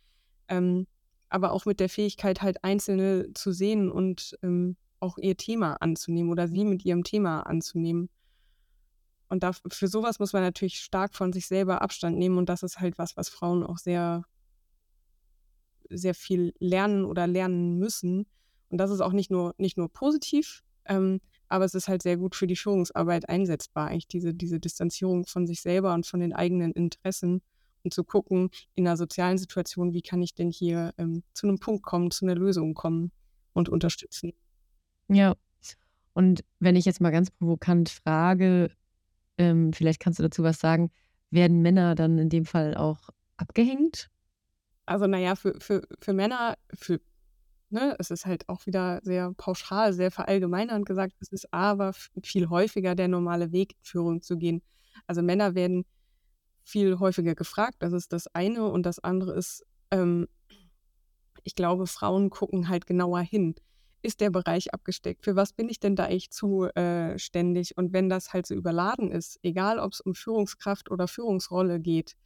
Ähm, 0.48 0.86
aber 1.28 1.52
auch 1.52 1.64
mit 1.64 1.80
der 1.80 1.88
Fähigkeit, 1.88 2.42
halt 2.42 2.62
Einzelne 2.64 3.32
zu 3.34 3.52
sehen 3.52 3.90
und 3.90 4.36
ähm, 4.42 4.76
auch 5.00 5.18
ihr 5.18 5.36
Thema 5.36 5.74
anzunehmen 5.80 6.30
oder 6.30 6.48
sie 6.48 6.64
mit 6.64 6.84
ihrem 6.84 7.04
Thema 7.04 7.40
anzunehmen. 7.42 8.10
Und 9.28 9.42
da, 9.42 9.52
für 9.52 9.88
sowas 9.88 10.18
muss 10.18 10.34
man 10.34 10.42
natürlich 10.42 10.80
stark 10.80 11.14
von 11.14 11.32
sich 11.32 11.46
selber 11.46 11.80
Abstand 11.80 12.18
nehmen 12.18 12.36
und 12.36 12.48
das 12.48 12.62
ist 12.62 12.80
halt 12.80 12.98
was, 12.98 13.16
was 13.16 13.30
Frauen 13.30 13.64
auch 13.64 13.78
sehr, 13.78 14.24
sehr 15.88 16.14
viel 16.14 16.52
lernen 16.58 17.06
oder 17.06 17.26
lernen 17.26 17.78
müssen. 17.78 18.26
Und 18.68 18.78
das 18.78 18.90
ist 18.90 19.00
auch 19.00 19.12
nicht 19.12 19.30
nur, 19.30 19.54
nicht 19.56 19.78
nur 19.78 19.90
positiv, 19.90 20.62
ähm, 20.84 21.20
aber 21.52 21.66
es 21.66 21.74
ist 21.74 21.86
halt 21.86 22.02
sehr 22.02 22.16
gut 22.16 22.34
für 22.34 22.46
die 22.46 22.56
Führungsarbeit 22.56 23.28
einsetzbar, 23.28 23.88
eigentlich 23.88 24.08
diese, 24.08 24.32
diese 24.32 24.58
Distanzierung 24.58 25.26
von 25.26 25.46
sich 25.46 25.60
selber 25.60 25.92
und 25.92 26.06
von 26.06 26.20
den 26.20 26.32
eigenen 26.32 26.72
Interessen 26.72 27.42
und 27.84 27.92
zu 27.92 28.04
gucken, 28.04 28.48
in 28.74 28.86
einer 28.86 28.96
sozialen 28.96 29.36
Situation, 29.36 29.92
wie 29.92 30.00
kann 30.00 30.22
ich 30.22 30.34
denn 30.34 30.50
hier 30.50 30.94
ähm, 30.96 31.22
zu 31.34 31.46
einem 31.46 31.58
Punkt 31.58 31.82
kommen, 31.82 32.10
zu 32.10 32.24
einer 32.24 32.36
Lösung 32.36 32.72
kommen 32.72 33.12
und 33.52 33.68
unterstützen. 33.68 34.32
Ja, 35.08 35.34
und 36.14 36.42
wenn 36.58 36.74
ich 36.74 36.86
jetzt 36.86 37.02
mal 37.02 37.10
ganz 37.10 37.30
provokant 37.30 37.90
frage, 37.90 38.70
ähm, 39.36 39.74
vielleicht 39.74 40.00
kannst 40.00 40.20
du 40.20 40.22
dazu 40.22 40.42
was 40.42 40.58
sagen, 40.58 40.90
werden 41.30 41.60
Männer 41.60 41.94
dann 41.94 42.16
in 42.16 42.30
dem 42.30 42.46
Fall 42.46 42.74
auch 42.74 43.10
abgehängt? 43.36 44.08
Also 44.86 45.06
naja, 45.06 45.36
für, 45.36 45.54
für, 45.60 45.82
für 46.00 46.14
Männer, 46.14 46.56
für 46.72 46.98
ne, 47.72 47.96
es 47.98 48.10
ist 48.10 48.26
halt 48.26 48.48
auch 48.48 48.66
wieder 48.66 49.00
sehr 49.02 49.32
pauschal, 49.34 49.92
sehr 49.92 50.10
verallgemeinernd 50.10 50.86
gesagt, 50.86 51.14
es 51.20 51.32
ist 51.32 51.52
aber 51.52 51.92
viel 52.22 52.48
häufiger 52.48 52.94
der 52.94 53.08
normale 53.08 53.52
Weg, 53.52 53.76
Führung 53.82 54.22
zu 54.22 54.36
gehen. 54.38 54.62
Also 55.06 55.22
Männer 55.22 55.54
werden 55.54 55.84
viel 56.64 56.98
häufiger 56.98 57.34
gefragt, 57.34 57.76
das 57.80 57.92
ist 57.92 58.12
das 58.12 58.28
eine. 58.28 58.64
Und 58.66 58.84
das 58.84 58.98
andere 58.98 59.34
ist, 59.34 59.64
ähm, 59.90 60.28
ich 61.44 61.54
glaube, 61.54 61.86
Frauen 61.86 62.30
gucken 62.30 62.68
halt 62.68 62.86
genauer 62.86 63.20
hin. 63.20 63.54
Ist 64.02 64.20
der 64.20 64.30
Bereich 64.30 64.74
abgesteckt? 64.74 65.24
Für 65.24 65.36
was 65.36 65.52
bin 65.52 65.68
ich 65.68 65.78
denn 65.78 65.96
da 65.96 66.08
echt 66.08 66.32
zuständig? 66.34 67.76
Und 67.76 67.92
wenn 67.92 68.08
das 68.08 68.32
halt 68.32 68.46
so 68.46 68.54
überladen 68.54 69.10
ist, 69.10 69.38
egal 69.42 69.78
ob 69.78 69.92
es 69.92 70.00
um 70.00 70.14
Führungskraft 70.14 70.90
oder 70.90 71.06
Führungsrolle 71.06 71.80
geht, 71.80 72.16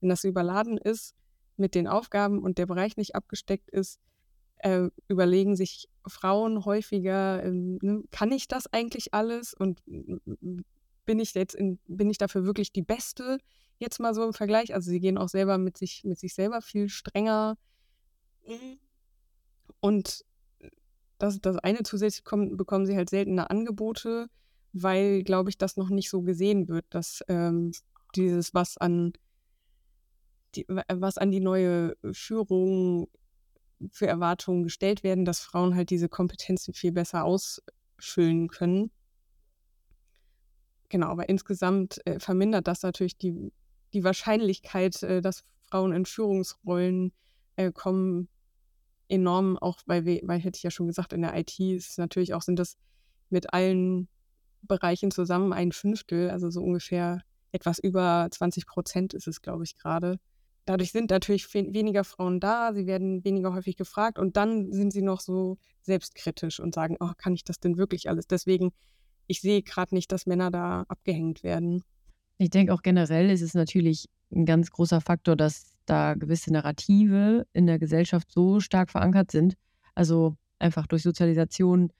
wenn 0.00 0.08
das 0.08 0.24
überladen 0.24 0.78
ist 0.78 1.14
mit 1.56 1.74
den 1.74 1.88
Aufgaben 1.88 2.42
und 2.42 2.58
der 2.58 2.66
Bereich 2.66 2.96
nicht 2.96 3.14
abgesteckt 3.14 3.70
ist, 3.70 4.00
äh, 4.64 4.88
überlegen 5.08 5.56
sich 5.56 5.88
Frauen 6.06 6.64
häufiger, 6.64 7.42
ne, 7.44 8.02
kann 8.10 8.32
ich 8.32 8.48
das 8.48 8.66
eigentlich 8.72 9.12
alles 9.12 9.52
und 9.52 9.82
bin 9.84 11.18
ich 11.18 11.34
jetzt 11.34 11.54
in, 11.54 11.78
bin 11.86 12.08
ich 12.08 12.16
dafür 12.16 12.46
wirklich 12.46 12.72
die 12.72 12.82
Beste? 12.82 13.38
Jetzt 13.78 14.00
mal 14.00 14.14
so 14.14 14.24
im 14.24 14.32
Vergleich. 14.32 14.72
Also 14.72 14.90
sie 14.90 15.00
gehen 15.00 15.18
auch 15.18 15.28
selber 15.28 15.58
mit 15.58 15.76
sich, 15.76 16.02
mit 16.04 16.18
sich 16.18 16.32
selber 16.34 16.62
viel 16.62 16.88
strenger. 16.88 17.58
Und 19.80 20.24
das, 21.18 21.40
das 21.42 21.58
eine 21.58 21.82
zusätzlich 21.82 22.24
kommen, 22.24 22.56
bekommen 22.56 22.86
sie 22.86 22.96
halt 22.96 23.10
seltener 23.10 23.50
Angebote, 23.50 24.28
weil, 24.72 25.24
glaube 25.24 25.50
ich, 25.50 25.58
das 25.58 25.76
noch 25.76 25.90
nicht 25.90 26.08
so 26.08 26.22
gesehen 26.22 26.68
wird, 26.68 26.86
dass 26.88 27.22
ähm, 27.28 27.72
dieses, 28.14 28.54
was 28.54 28.78
an 28.78 29.12
die, 30.54 30.64
was 30.68 31.18
an 31.18 31.30
die 31.30 31.40
neue 31.40 31.96
Führung 32.12 33.08
für 33.92 34.06
Erwartungen 34.06 34.62
gestellt 34.62 35.02
werden, 35.02 35.24
dass 35.24 35.40
Frauen 35.40 35.74
halt 35.74 35.90
diese 35.90 36.08
Kompetenzen 36.08 36.74
viel 36.74 36.92
besser 36.92 37.24
ausfüllen 37.24 38.48
können. 38.48 38.90
Genau, 40.88 41.08
aber 41.08 41.28
insgesamt 41.28 42.00
äh, 42.06 42.20
vermindert 42.20 42.68
das 42.68 42.82
natürlich 42.82 43.16
die, 43.16 43.52
die 43.92 44.04
Wahrscheinlichkeit, 44.04 45.02
äh, 45.02 45.20
dass 45.20 45.44
Frauen 45.62 45.92
in 45.92 46.06
Führungsrollen 46.06 47.12
äh, 47.56 47.72
kommen, 47.72 48.28
enorm, 49.08 49.58
auch 49.58 49.78
weil 49.86 50.04
wir, 50.04 50.20
weil 50.24 50.40
hätte 50.40 50.56
ich 50.56 50.62
ja 50.62 50.70
schon 50.70 50.86
gesagt, 50.86 51.12
in 51.12 51.22
der 51.22 51.36
IT 51.36 51.58
ist 51.58 51.98
natürlich 51.98 52.34
auch, 52.34 52.42
sind 52.42 52.58
das 52.58 52.76
mit 53.28 53.52
allen 53.52 54.08
Bereichen 54.62 55.10
zusammen 55.10 55.52
ein 55.52 55.72
Fünftel, 55.72 56.30
also 56.30 56.50
so 56.50 56.62
ungefähr 56.62 57.22
etwas 57.52 57.78
über 57.78 58.28
20 58.30 58.66
Prozent 58.66 59.14
ist 59.14 59.28
es, 59.28 59.42
glaube 59.42 59.64
ich, 59.64 59.76
gerade, 59.76 60.18
Dadurch 60.66 60.92
sind 60.92 61.10
natürlich 61.10 61.52
weniger 61.52 62.04
Frauen 62.04 62.40
da, 62.40 62.72
sie 62.72 62.86
werden 62.86 63.22
weniger 63.24 63.52
häufig 63.52 63.76
gefragt 63.76 64.18
und 64.18 64.36
dann 64.36 64.72
sind 64.72 64.92
sie 64.92 65.02
noch 65.02 65.20
so 65.20 65.58
selbstkritisch 65.82 66.58
und 66.58 66.74
sagen, 66.74 66.96
oh, 67.00 67.10
kann 67.18 67.34
ich 67.34 67.44
das 67.44 67.60
denn 67.60 67.76
wirklich 67.76 68.08
alles? 68.08 68.26
Deswegen, 68.26 68.72
ich 69.26 69.40
sehe 69.42 69.62
gerade 69.62 69.94
nicht, 69.94 70.10
dass 70.10 70.26
Männer 70.26 70.50
da 70.50 70.84
abgehängt 70.88 71.42
werden. 71.42 71.82
Ich 72.38 72.50
denke 72.50 72.72
auch 72.72 72.82
generell 72.82 73.30
ist 73.30 73.42
es 73.42 73.54
natürlich 73.54 74.08
ein 74.32 74.46
ganz 74.46 74.70
großer 74.70 75.00
Faktor, 75.00 75.36
dass 75.36 75.76
da 75.86 76.14
gewisse 76.14 76.52
Narrative 76.52 77.46
in 77.52 77.66
der 77.66 77.78
Gesellschaft 77.78 78.30
so 78.30 78.60
stark 78.60 78.90
verankert 78.90 79.30
sind. 79.30 79.56
Also 79.94 80.36
einfach 80.58 80.86
durch 80.86 81.02
Sozialisation, 81.02 81.92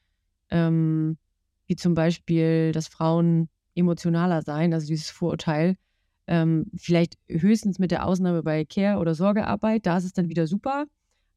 ähm, 0.51 1.19
wie 1.67 1.77
zum 1.77 1.95
Beispiel, 1.95 2.73
dass 2.73 2.89
Frauen 2.89 3.49
emotionaler 3.75 4.43
seien, 4.43 4.73
also 4.73 4.87
dieses 4.87 5.11
Vorurteil, 5.11 5.77
ähm, 6.27 6.67
vielleicht 6.77 7.17
höchstens 7.29 7.79
mit 7.79 7.91
der 7.91 8.07
Ausnahme 8.07 8.43
bei 8.43 8.65
Care- 8.65 8.99
oder 8.99 9.15
Sorgearbeit, 9.15 9.87
da 9.87 9.99
ist 9.99 10.05
es 10.05 10.13
dann 10.13 10.29
wieder 10.29 10.47
super. 10.47 10.87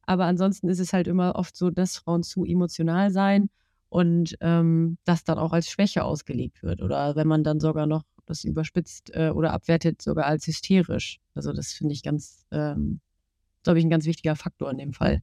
Aber 0.03 0.25
ansonsten 0.25 0.69
ist 0.69 0.79
es 0.79 0.93
halt 0.93 1.07
immer 1.07 1.35
oft 1.35 1.55
so, 1.55 1.69
dass 1.69 1.97
Frauen 1.97 2.23
zu 2.23 2.45
emotional 2.45 3.11
sein 3.11 3.49
und 3.89 4.37
ähm, 4.41 4.97
das 5.03 5.23
dann 5.23 5.37
auch 5.37 5.51
als 5.51 5.69
Schwäche 5.69 6.03
ausgelegt 6.03 6.63
wird. 6.63 6.81
Oder 6.81 7.15
wenn 7.15 7.27
man 7.27 7.43
dann 7.43 7.59
sogar 7.59 7.87
noch 7.87 8.03
das 8.25 8.43
überspitzt 8.43 9.11
äh, 9.13 9.29
oder 9.29 9.53
abwertet, 9.53 10.01
sogar 10.01 10.25
als 10.25 10.47
hysterisch. 10.47 11.19
Also 11.33 11.53
das 11.53 11.73
finde 11.73 11.93
ich 11.93 12.03
ganz, 12.03 12.45
ähm, 12.51 12.99
glaube 13.63 13.79
ich, 13.79 13.85
ein 13.85 13.89
ganz 13.89 14.05
wichtiger 14.05 14.35
Faktor 14.35 14.69
in 14.71 14.77
dem 14.77 14.93
Fall. 14.93 15.21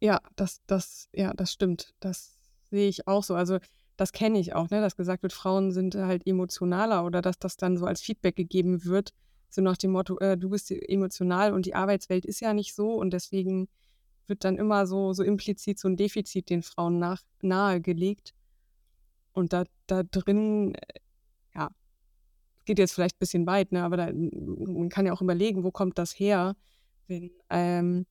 Ja, 0.00 0.20
das, 0.36 0.60
das, 0.66 1.08
ja, 1.12 1.32
das 1.34 1.52
stimmt. 1.52 1.94
Das 2.00 2.38
sehe 2.70 2.88
ich 2.88 3.08
auch 3.08 3.24
so. 3.24 3.34
Also 3.34 3.58
das 3.98 4.12
kenne 4.12 4.38
ich 4.38 4.54
auch, 4.54 4.70
ne, 4.70 4.80
dass 4.80 4.96
gesagt 4.96 5.22
wird, 5.24 5.32
Frauen 5.32 5.72
sind 5.72 5.96
halt 5.96 6.26
emotionaler 6.26 7.04
oder 7.04 7.20
dass 7.20 7.38
das 7.38 7.56
dann 7.56 7.76
so 7.76 7.84
als 7.84 8.00
Feedback 8.00 8.36
gegeben 8.36 8.84
wird, 8.84 9.12
so 9.50 9.60
nach 9.60 9.76
dem 9.76 9.90
Motto, 9.90 10.18
äh, 10.18 10.38
du 10.38 10.50
bist 10.50 10.70
emotional 10.70 11.52
und 11.52 11.66
die 11.66 11.74
Arbeitswelt 11.74 12.24
ist 12.24 12.40
ja 12.40 12.54
nicht 12.54 12.74
so 12.74 12.94
und 12.94 13.12
deswegen 13.12 13.68
wird 14.28 14.44
dann 14.44 14.56
immer 14.56 14.86
so, 14.86 15.12
so 15.12 15.24
implizit 15.24 15.80
so 15.80 15.88
ein 15.88 15.96
Defizit 15.96 16.48
den 16.48 16.62
Frauen 16.62 16.98
nach, 17.00 17.22
nahegelegt. 17.42 18.34
Und 19.32 19.52
da, 19.52 19.64
da 19.88 20.04
drin, 20.04 20.74
äh, 20.74 21.00
ja, 21.56 21.70
geht 22.66 22.78
jetzt 22.78 22.92
vielleicht 22.92 23.16
ein 23.16 23.20
bisschen 23.20 23.46
weit, 23.46 23.72
ne? 23.72 23.82
aber 23.82 23.96
da, 23.96 24.12
man 24.12 24.90
kann 24.90 25.06
ja 25.06 25.12
auch 25.12 25.22
überlegen, 25.22 25.64
wo 25.64 25.72
kommt 25.72 25.98
das 25.98 26.12
her, 26.12 26.54
wenn 27.08 27.32
ähm, 27.50 28.06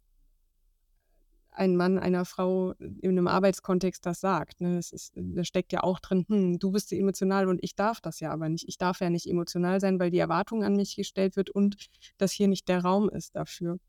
ein 1.58 1.76
Mann 1.76 1.98
einer 1.98 2.24
Frau 2.24 2.74
in 2.74 3.12
einem 3.12 3.28
Arbeitskontext 3.28 4.06
das 4.06 4.20
sagt. 4.20 4.62
Ne? 4.62 4.76
Das 4.76 4.92
ist, 4.92 5.14
da 5.16 5.44
steckt 5.44 5.74
ja 5.74 5.84
auch 5.84 6.00
drin, 6.00 6.26
hm, 6.28 6.60
du 6.60 6.72
bist 6.72 6.92
emotional 6.94 7.48
und 7.48 7.60
ich 7.64 7.76
darf 7.76 8.00
das 8.00 8.20
ja 8.20 8.32
aber 8.32 8.48
nicht. 8.48 8.68
Ich 8.68 8.78
darf 8.78 9.00
ja 9.00 9.10
nicht 9.10 9.28
emotional 9.28 9.80
sein, 9.82 10.00
weil 10.00 10.12
die 10.12 10.20
Erwartung 10.20 10.64
an 10.64 10.76
mich 10.76 10.96
gestellt 10.96 11.36
wird 11.36 11.50
und 11.50 11.76
dass 12.18 12.32
hier 12.32 12.48
nicht 12.48 12.68
der 12.70 12.84
Raum 12.84 13.10
ist 13.10 13.36
dafür. 13.36 13.80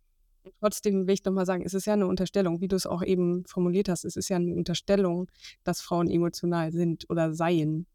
Trotzdem 0.60 1.06
will 1.06 1.14
ich 1.14 1.24
nochmal 1.24 1.44
sagen, 1.44 1.62
es 1.64 1.74
ist 1.74 1.86
ja 1.86 1.92
eine 1.92 2.06
Unterstellung, 2.06 2.62
wie 2.62 2.68
du 2.68 2.76
es 2.76 2.86
auch 2.86 3.02
eben 3.02 3.44
formuliert 3.44 3.90
hast, 3.90 4.04
es 4.04 4.16
ist 4.16 4.30
ja 4.30 4.36
eine 4.36 4.54
Unterstellung, 4.54 5.30
dass 5.62 5.82
Frauen 5.82 6.08
emotional 6.08 6.72
sind 6.72 7.08
oder 7.10 7.34
seien. 7.34 7.86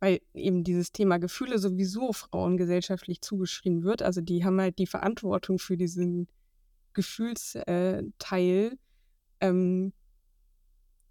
Weil 0.00 0.20
eben 0.34 0.64
dieses 0.64 0.90
Thema 0.90 1.18
Gefühle 1.18 1.58
sowieso 1.58 2.12
Frauen 2.12 2.56
gesellschaftlich 2.56 3.20
zugeschrieben 3.22 3.84
wird. 3.84 4.02
Also 4.02 4.20
die 4.20 4.44
haben 4.44 4.60
halt 4.60 4.78
die 4.78 4.86
Verantwortung 4.86 5.58
für 5.58 5.76
diesen 5.76 6.28
Gefühlsteil. 6.96 8.78
Ähm, 9.40 9.92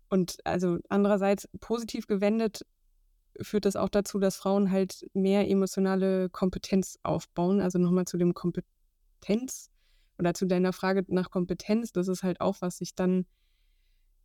und 0.10 0.38
also 0.44 0.80
andererseits 0.90 1.48
positiv 1.62 2.08
gewendet 2.08 2.66
führt 3.42 3.66
das 3.66 3.76
auch 3.76 3.90
dazu, 3.90 4.20
dass 4.20 4.36
Frauen 4.36 4.72
halt 4.72 5.06
mehr 5.14 5.50
emotionale 5.50 6.30
Kompetenz 6.30 7.00
aufbauen. 7.04 7.62
Also 7.62 7.80
nochmal 7.80 8.06
zu 8.06 8.18
dem 8.18 8.34
Kompetenz 8.34 9.70
oder 10.18 10.34
zu 10.34 10.46
deiner 10.46 10.74
Frage 10.74 11.06
nach 11.08 11.30
Kompetenz. 11.30 11.92
Das 11.92 12.08
ist 12.08 12.24
halt 12.24 12.42
auch 12.42 12.58
was, 12.62 12.78
sich 12.78 12.96
dann 12.96 13.26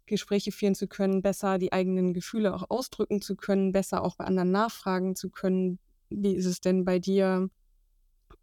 Gespräche 0.06 0.52
führen 0.52 0.74
zu 0.74 0.88
können, 0.88 1.22
besser 1.22 1.58
die 1.58 1.72
eigenen 1.72 2.14
Gefühle 2.14 2.54
auch 2.54 2.68
ausdrücken 2.68 3.20
zu 3.20 3.36
können, 3.36 3.72
besser 3.72 4.02
auch 4.02 4.16
bei 4.16 4.24
anderen 4.24 4.50
nachfragen 4.50 5.14
zu 5.14 5.30
können. 5.30 5.78
Wie 6.08 6.34
ist 6.34 6.46
es 6.46 6.60
denn 6.60 6.84
bei 6.84 6.98
dir? 6.98 7.48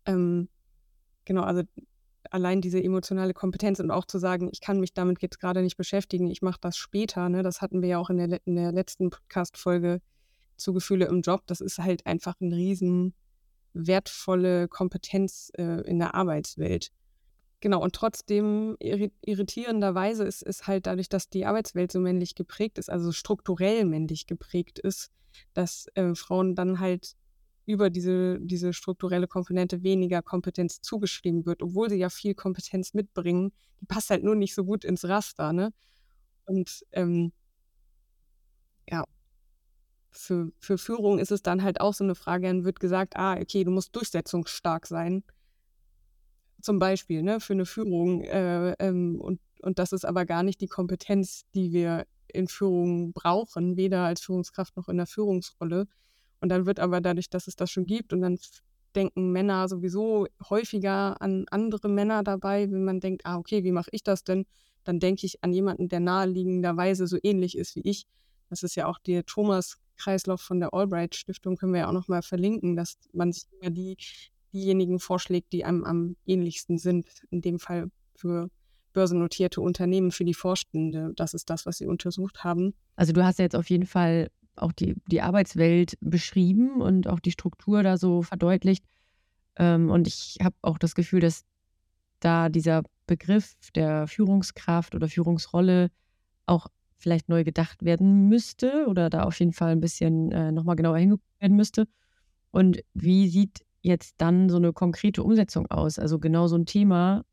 Ähm, 0.06 0.50
genau, 1.26 1.42
also 1.42 1.64
allein 2.32 2.62
diese 2.62 2.82
emotionale 2.84 3.34
Kompetenz 3.34 3.80
und 3.80 3.92
auch 3.92 4.06
zu 4.06 4.20
sagen, 4.20 4.50
ich 4.52 4.62
kann 4.62 4.80
mich 4.80 4.94
damit 4.94 5.22
jetzt 5.22 5.40
gerade 5.40 5.62
nicht 5.62 5.78
beschäftigen, 5.78 6.28
ich 6.28 6.42
mache 6.42 6.60
das 6.62 6.78
später. 6.78 7.30
Ne? 7.30 7.44
Das 7.44 7.62
hatten 7.62 7.82
wir 7.82 7.90
ja 7.90 7.98
auch 7.98 8.10
in 8.10 8.18
der, 8.18 8.40
in 8.46 8.56
der 8.56 8.72
letzten 8.72 9.10
Podcast-Folge 9.10 10.02
zu 10.58 10.74
Gefühle 10.74 11.06
im 11.06 11.22
Job. 11.22 11.44
Das 11.48 11.62
ist 11.62 11.78
halt 11.78 12.06
einfach 12.06 12.36
eine 12.42 12.56
riesen 12.56 13.14
wertvolle 13.74 14.68
Kompetenz 14.68 15.52
äh, 15.58 15.82
in 15.88 16.00
der 16.00 16.16
Arbeitswelt. 16.16 16.92
Genau, 17.60 17.82
und 17.82 17.96
trotzdem 17.96 18.78
irritierenderweise 18.80 20.24
ist 20.24 20.44
es 20.44 20.68
halt 20.68 20.86
dadurch, 20.86 21.10
dass 21.10 21.30
die 21.30 21.46
Arbeitswelt 21.46 21.92
so 21.92 22.00
männlich 22.00 22.36
geprägt 22.36 22.78
ist, 22.78 22.90
also 22.90 23.12
strukturell 23.12 23.84
männlich 23.86 24.28
geprägt 24.28 24.78
ist, 24.78 25.10
dass 25.54 25.88
äh, 25.96 26.14
Frauen 26.14 26.54
dann 26.54 26.80
halt 26.80 27.16
über 27.68 27.90
diese, 27.90 28.40
diese 28.40 28.74
strukturelle 28.74 29.28
Komponente 29.28 29.84
weniger 29.84 30.22
Kompetenz 30.22 30.82
zugeschrieben 30.82 31.46
wird, 31.46 31.62
obwohl 31.62 31.90
sie 31.90 31.98
ja 31.98 32.10
viel 32.10 32.34
Kompetenz 32.34 32.94
mitbringen. 32.94 33.52
Die 33.82 33.86
passt 33.86 34.10
halt 34.10 34.24
nur 34.24 34.36
nicht 34.36 34.56
so 34.56 34.64
gut 34.64 34.86
ins 34.86 35.04
Raster, 35.06 35.52
ne? 35.54 35.74
Und 36.46 36.86
ähm, 36.94 37.34
ja, 38.90 39.04
für, 40.12 40.52
für 40.60 40.78
Führung 40.78 41.20
ist 41.20 41.32
es 41.32 41.42
dann 41.42 41.62
halt 41.62 41.82
auch 41.82 41.94
so 41.94 42.06
eine 42.06 42.16
Frage, 42.16 42.48
dann 42.48 42.64
wird 42.64 42.80
gesagt, 42.80 43.18
ah, 43.18 43.38
okay, 43.38 43.66
du 43.66 43.72
musst 43.72 43.94
durchsetzungsstark 43.96 44.88
sein. 44.88 45.24
Zum 46.62 46.80
Beispiel, 46.80 47.22
ne, 47.22 47.42
für 47.42 47.54
eine 47.54 47.66
Führung. 47.66 48.22
Äh, 48.22 48.72
ähm, 48.80 49.20
und, 49.20 49.42
und 49.62 49.78
das 49.78 49.92
ist 49.92 50.06
aber 50.06 50.26
gar 50.26 50.44
nicht 50.44 50.62
die 50.62 50.68
Kompetenz, 50.68 51.44
die 51.54 51.74
wir 51.74 52.08
in 52.30 52.48
Führung 52.48 53.12
brauchen, 53.12 53.76
weder 53.76 54.06
als 54.06 54.22
Führungskraft 54.22 54.78
noch 54.78 54.88
in 54.88 54.98
der 54.98 55.08
Führungsrolle. 55.08 55.88
Und 56.40 56.50
dann 56.50 56.66
wird 56.66 56.80
aber 56.80 57.02
dadurch, 57.02 57.30
dass 57.30 57.48
es 57.48 57.56
das 57.56 57.72
schon 57.72 57.86
gibt 57.86 58.14
und 58.14 58.22
dann 58.22 58.38
denken 58.96 59.32
Männer 59.32 59.68
sowieso 59.68 60.28
häufiger 60.50 61.22
an 61.22 61.46
andere 61.52 61.90
Männer 61.90 62.24
dabei, 62.24 62.72
wenn 62.72 62.84
man 62.84 63.00
denkt, 63.00 63.26
ah, 63.26 63.38
okay, 63.38 63.64
wie 63.64 63.72
mache 63.72 63.90
ich 63.92 64.04
das 64.04 64.24
denn? 64.24 64.46
Dann 64.84 65.00
denke 65.00 65.26
ich 65.26 65.44
an 65.44 65.54
jemanden, 65.54 65.90
der 65.90 66.00
naheliegenderweise 66.00 67.08
so 67.08 67.18
ähnlich 67.22 67.58
ist 67.58 67.76
wie 67.76 67.82
ich. 67.82 68.06
Das 68.50 68.64
ist 68.64 68.76
ja 68.76 68.88
auch 68.88 68.98
der 69.00 69.26
Thomas-Kreislauf 69.26 70.42
von 70.42 70.60
der 70.60 70.74
Albright-Stiftung, 70.74 71.58
können 71.58 71.74
wir 71.74 71.82
ja 71.82 71.90
auch 71.90 71.94
nochmal 71.94 72.22
verlinken, 72.22 72.76
dass 72.76 72.98
man 73.12 73.32
sich 73.32 73.48
immer 73.60 73.70
die, 73.70 73.98
diejenigen 74.54 75.00
vorschlägt, 75.00 75.52
die 75.52 75.66
einem 75.66 75.84
am 75.84 76.16
ähnlichsten 76.26 76.78
sind. 76.78 77.08
In 77.30 77.42
dem 77.42 77.60
Fall 77.60 77.92
für 78.16 78.50
börsennotierte 78.94 79.62
Unternehmen, 79.62 80.12
für 80.12 80.26
die 80.26 80.34
Vorstände. 80.34 81.12
Das 81.16 81.34
ist 81.34 81.50
das, 81.50 81.66
was 81.66 81.78
sie 81.78 81.86
untersucht 81.86 82.44
haben. 82.44 82.74
Also 82.96 83.14
du 83.14 83.24
hast 83.24 83.38
ja 83.38 83.44
jetzt 83.44 83.56
auf 83.56 83.70
jeden 83.70 83.86
Fall 83.86 84.30
auch 84.58 84.72
die, 84.72 84.96
die 85.08 85.22
Arbeitswelt 85.22 85.98
beschrieben 86.02 86.82
und 86.82 87.08
auch 87.08 87.20
die 87.20 87.32
Struktur 87.32 87.84
da 87.84 87.98
so 87.98 88.22
verdeutlicht. 88.22 88.86
Ähm, 89.58 89.90
und 89.90 90.08
ich 90.08 90.38
habe 90.42 90.56
auch 90.62 90.78
das 90.78 90.96
Gefühl, 90.96 91.20
dass 91.20 91.44
da 92.20 92.50
dieser 92.50 92.84
Begriff 93.06 93.56
der 93.76 94.08
Führungskraft 94.08 94.96
oder 94.96 95.08
Führungsrolle 95.08 95.90
auch 96.46 96.68
vielleicht 96.98 97.30
neu 97.30 97.44
gedacht 97.44 97.84
werden 97.84 98.28
müsste 98.28 98.88
oder 98.88 99.10
da 99.10 99.24
auf 99.24 99.40
jeden 99.40 99.54
Fall 99.54 99.72
ein 99.72 99.82
bisschen 99.82 100.32
äh, 100.32 100.52
nochmal 100.52 100.76
genauer 100.76 100.98
hingeguckt 100.98 101.42
werden 101.42 101.56
müsste. 101.56 101.88
Und 102.52 102.82
wie 102.94 103.28
sieht 103.28 103.66
jetzt 103.82 104.16
dann 104.18 104.50
so 104.50 104.58
eine 104.58 104.74
konkrete 104.74 105.24
Umsetzung 105.24 105.68
aus? 105.68 106.00
Also 106.00 106.20
genau 106.20 106.48
so 106.48 106.58
ein 106.58 106.66
Thema, 106.66 107.24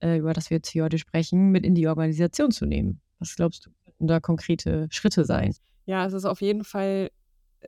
äh, 0.00 0.18
über 0.18 0.32
das 0.32 0.50
wir 0.50 0.58
jetzt 0.58 0.68
hier 0.68 0.84
heute 0.84 0.98
sprechen, 0.98 1.50
mit 1.50 1.64
in 1.64 1.74
die 1.74 1.88
Organisation 1.88 2.50
zu 2.50 2.66
nehmen. 2.66 3.00
Was 3.18 3.34
glaubst 3.36 3.66
du, 3.66 3.70
könnten 3.84 4.06
da 4.06 4.20
konkrete 4.20 4.88
Schritte 4.90 5.24
sein? 5.24 5.54
Ja, 5.86 6.06
es 6.06 6.12
ist 6.12 6.24
auf 6.24 6.40
jeden 6.40 6.64
Fall 6.64 7.10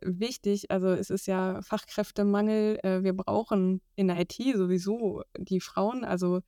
wichtig. 0.02 0.70
Also 0.70 0.88
es 0.88 1.10
ist 1.10 1.26
ja 1.26 1.60
Fachkräftemangel. 1.62 2.78
Äh, 2.82 3.02
wir 3.02 3.14
brauchen 3.14 3.80
in 3.94 4.08
der 4.08 4.20
IT 4.20 4.34
sowieso 4.54 5.22
die 5.38 5.60
Frauen. 5.60 6.04
Also 6.04 6.40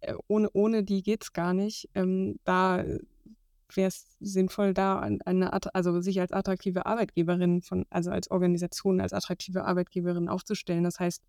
äh, 0.00 0.14
ohne, 0.28 0.50
ohne 0.52 0.84
die 0.84 1.02
geht 1.02 1.24
es 1.24 1.32
gar 1.32 1.54
nicht. 1.54 1.88
Ähm, 1.94 2.38
da 2.44 2.84
wäre 3.74 3.88
es 3.88 4.16
sinnvoll, 4.20 4.74
da 4.74 5.00
eine, 5.00 5.52
also 5.74 6.00
sich 6.00 6.20
als 6.20 6.32
attraktive 6.32 6.86
Arbeitgeberin 6.86 7.62
von, 7.62 7.84
also 7.90 8.10
als 8.10 8.30
Organisation, 8.30 9.00
als 9.00 9.12
attraktive 9.12 9.64
Arbeitgeberin 9.64 10.28
aufzustellen. 10.28 10.84
Das 10.84 11.00
heißt, 11.00 11.22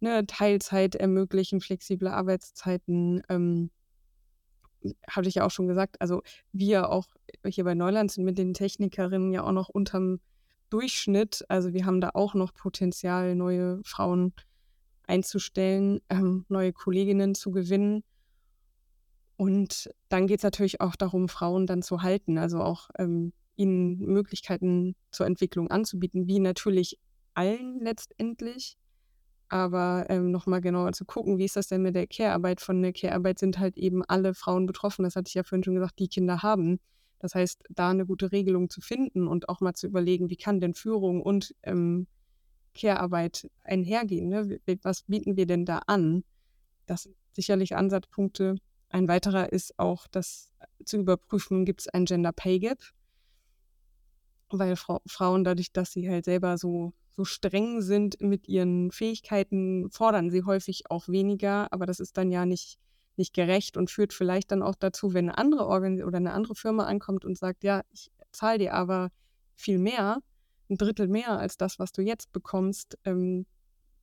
ne, 0.00 0.26
Teilzeit 0.26 0.94
ermöglichen, 0.94 1.60
flexible 1.60 2.08
Arbeitszeiten, 2.08 3.22
ähm, 3.28 3.70
hatte 5.08 5.28
ich 5.28 5.36
ja 5.36 5.46
auch 5.46 5.50
schon 5.50 5.68
gesagt, 5.68 6.00
also 6.00 6.22
wir 6.52 6.90
auch 6.90 7.06
hier 7.44 7.64
bei 7.64 7.74
Neuland 7.74 8.12
sind 8.12 8.24
mit 8.24 8.38
den 8.38 8.54
Technikerinnen 8.54 9.32
ja 9.32 9.42
auch 9.42 9.52
noch 9.52 9.68
unterm 9.68 10.20
Durchschnitt. 10.70 11.44
Also 11.48 11.72
wir 11.72 11.86
haben 11.86 12.00
da 12.00 12.10
auch 12.14 12.34
noch 12.34 12.54
Potenzial, 12.54 13.34
neue 13.34 13.80
Frauen 13.84 14.32
einzustellen, 15.06 16.00
ähm, 16.10 16.44
neue 16.48 16.72
Kolleginnen 16.72 17.34
zu 17.34 17.50
gewinnen. 17.50 18.02
Und 19.36 19.90
dann 20.08 20.26
geht 20.26 20.38
es 20.38 20.44
natürlich 20.44 20.80
auch 20.80 20.96
darum, 20.96 21.28
Frauen 21.28 21.66
dann 21.66 21.82
zu 21.82 22.02
halten, 22.02 22.38
also 22.38 22.60
auch 22.60 22.88
ähm, 22.98 23.32
ihnen 23.54 23.98
Möglichkeiten 23.98 24.96
zur 25.10 25.26
Entwicklung 25.26 25.70
anzubieten, 25.70 26.26
wie 26.26 26.40
natürlich 26.40 26.98
allen 27.34 27.80
letztendlich 27.80 28.76
aber 29.48 30.06
ähm, 30.08 30.30
nochmal 30.30 30.60
genauer 30.60 30.92
zu 30.92 31.04
gucken, 31.04 31.38
wie 31.38 31.44
ist 31.44 31.56
das 31.56 31.68
denn 31.68 31.82
mit 31.82 31.94
der 31.94 32.06
Care-Arbeit? 32.06 32.60
Von 32.60 32.82
der 32.82 32.92
Care-Arbeit 32.92 33.38
sind 33.38 33.58
halt 33.58 33.76
eben 33.76 34.04
alle 34.04 34.34
Frauen 34.34 34.66
betroffen. 34.66 35.04
Das 35.04 35.16
hatte 35.16 35.28
ich 35.28 35.34
ja 35.34 35.42
vorhin 35.42 35.64
schon 35.64 35.74
gesagt, 35.74 35.98
die 35.98 36.08
Kinder 36.08 36.42
haben. 36.42 36.80
Das 37.18 37.34
heißt, 37.34 37.64
da 37.70 37.90
eine 37.90 38.06
gute 38.06 38.32
Regelung 38.32 38.68
zu 38.68 38.80
finden 38.80 39.26
und 39.26 39.48
auch 39.48 39.60
mal 39.60 39.74
zu 39.74 39.86
überlegen, 39.86 40.30
wie 40.30 40.36
kann 40.36 40.60
denn 40.60 40.74
Führung 40.74 41.22
und 41.22 41.54
ähm, 41.62 42.06
Care-Arbeit 42.74 43.50
einhergehen? 43.64 44.28
Ne? 44.28 44.60
Was 44.82 45.02
bieten 45.02 45.36
wir 45.36 45.46
denn 45.46 45.64
da 45.64 45.78
an? 45.86 46.24
Das 46.86 47.04
sind 47.04 47.16
sicherlich 47.32 47.74
Ansatzpunkte. 47.76 48.56
Ein 48.88 49.08
weiterer 49.08 49.52
ist 49.52 49.78
auch, 49.78 50.06
das 50.08 50.52
zu 50.84 50.98
überprüfen, 50.98 51.64
gibt 51.64 51.82
es 51.82 51.88
ein 51.88 52.04
Gender 52.04 52.32
Pay 52.32 52.58
Gap? 52.60 52.78
Weil 54.50 54.76
Fra 54.76 55.00
Frauen 55.06 55.44
dadurch, 55.44 55.72
dass 55.72 55.92
sie 55.92 56.08
halt 56.08 56.24
selber 56.24 56.56
so 56.58 56.94
so 57.16 57.24
streng 57.24 57.80
sind 57.80 58.20
mit 58.20 58.46
ihren 58.46 58.90
Fähigkeiten, 58.92 59.90
fordern 59.90 60.30
sie 60.30 60.44
häufig 60.44 60.90
auch 60.90 61.08
weniger, 61.08 61.72
aber 61.72 61.86
das 61.86 61.98
ist 61.98 62.18
dann 62.18 62.30
ja 62.30 62.44
nicht, 62.44 62.78
nicht 63.16 63.32
gerecht 63.32 63.78
und 63.78 63.90
führt 63.90 64.12
vielleicht 64.12 64.52
dann 64.52 64.62
auch 64.62 64.74
dazu, 64.74 65.14
wenn 65.14 65.30
eine 65.30 65.38
andere 65.38 65.66
Organ 65.66 66.02
oder 66.02 66.18
eine 66.18 66.34
andere 66.34 66.54
Firma 66.54 66.84
ankommt 66.84 67.24
und 67.24 67.38
sagt, 67.38 67.64
ja, 67.64 67.80
ich 67.90 68.10
zahle 68.32 68.58
dir 68.58 68.74
aber 68.74 69.10
viel 69.54 69.78
mehr, 69.78 70.18
ein 70.68 70.76
Drittel 70.76 71.08
mehr 71.08 71.38
als 71.38 71.56
das, 71.56 71.78
was 71.78 71.90
du 71.92 72.02
jetzt 72.02 72.32
bekommst, 72.32 72.98
ähm, 73.04 73.46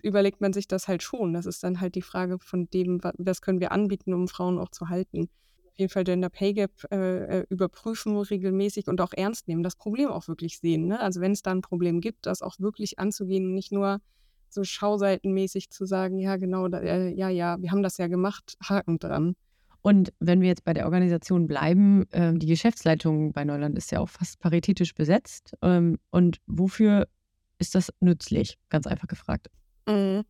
überlegt 0.01 0.41
man 0.41 0.51
sich 0.51 0.67
das 0.67 0.87
halt 0.87 1.03
schon. 1.03 1.33
Das 1.33 1.45
ist 1.45 1.63
dann 1.63 1.79
halt 1.81 1.93
die 1.93 2.01
Frage 2.01 2.39
von 2.39 2.67
dem, 2.71 2.99
was 3.19 3.41
können 3.41 3.59
wir 3.59 3.71
anbieten, 3.71 4.13
um 4.13 4.27
Frauen 4.27 4.57
auch 4.57 4.69
zu 4.69 4.89
halten 4.89 5.29
auf 5.73 5.79
jeden 5.79 5.91
Fall 5.91 6.03
Gender 6.03 6.29
Pay 6.29 6.53
Gap 6.53 6.71
äh, 6.91 7.39
äh, 7.39 7.45
überprüfen 7.49 8.15
regelmäßig 8.15 8.87
und 8.87 9.01
auch 9.01 9.11
ernst 9.13 9.47
nehmen, 9.47 9.63
das 9.63 9.75
Problem 9.75 10.09
auch 10.09 10.27
wirklich 10.27 10.59
sehen. 10.59 10.85
Ne? 10.85 10.99
Also 10.99 11.19
wenn 11.19 11.31
es 11.31 11.41
da 11.41 11.51
ein 11.51 11.61
Problem 11.61 11.99
gibt, 11.99 12.27
das 12.27 12.43
auch 12.43 12.59
wirklich 12.59 12.99
anzugehen 12.99 13.47
und 13.47 13.55
nicht 13.55 13.71
nur 13.71 13.99
so 14.49 14.63
schauseitenmäßig 14.63 15.71
zu 15.71 15.85
sagen, 15.85 16.19
ja 16.19 16.37
genau, 16.37 16.67
da, 16.67 16.79
äh, 16.79 17.11
ja, 17.15 17.29
ja, 17.29 17.59
wir 17.59 17.71
haben 17.71 17.81
das 17.81 17.97
ja 17.97 18.07
gemacht, 18.07 18.55
Haken 18.63 18.99
dran. 18.99 19.35
Und 19.81 20.13
wenn 20.19 20.41
wir 20.41 20.47
jetzt 20.47 20.63
bei 20.63 20.73
der 20.73 20.85
Organisation 20.85 21.47
bleiben, 21.47 22.03
äh, 22.11 22.33
die 22.35 22.45
Geschäftsleitung 22.45 23.33
bei 23.33 23.43
Neuland 23.43 23.75
ist 23.75 23.91
ja 23.91 23.99
auch 23.99 24.09
fast 24.09 24.39
paritätisch 24.39 24.93
besetzt. 24.93 25.55
Ähm, 25.63 25.97
und 26.11 26.37
wofür 26.45 27.07
ist 27.57 27.73
das 27.73 27.91
nützlich? 27.99 28.59
Ganz 28.69 28.85
einfach 28.85 29.07
gefragt. 29.07 29.47
Mhm. 29.87 30.21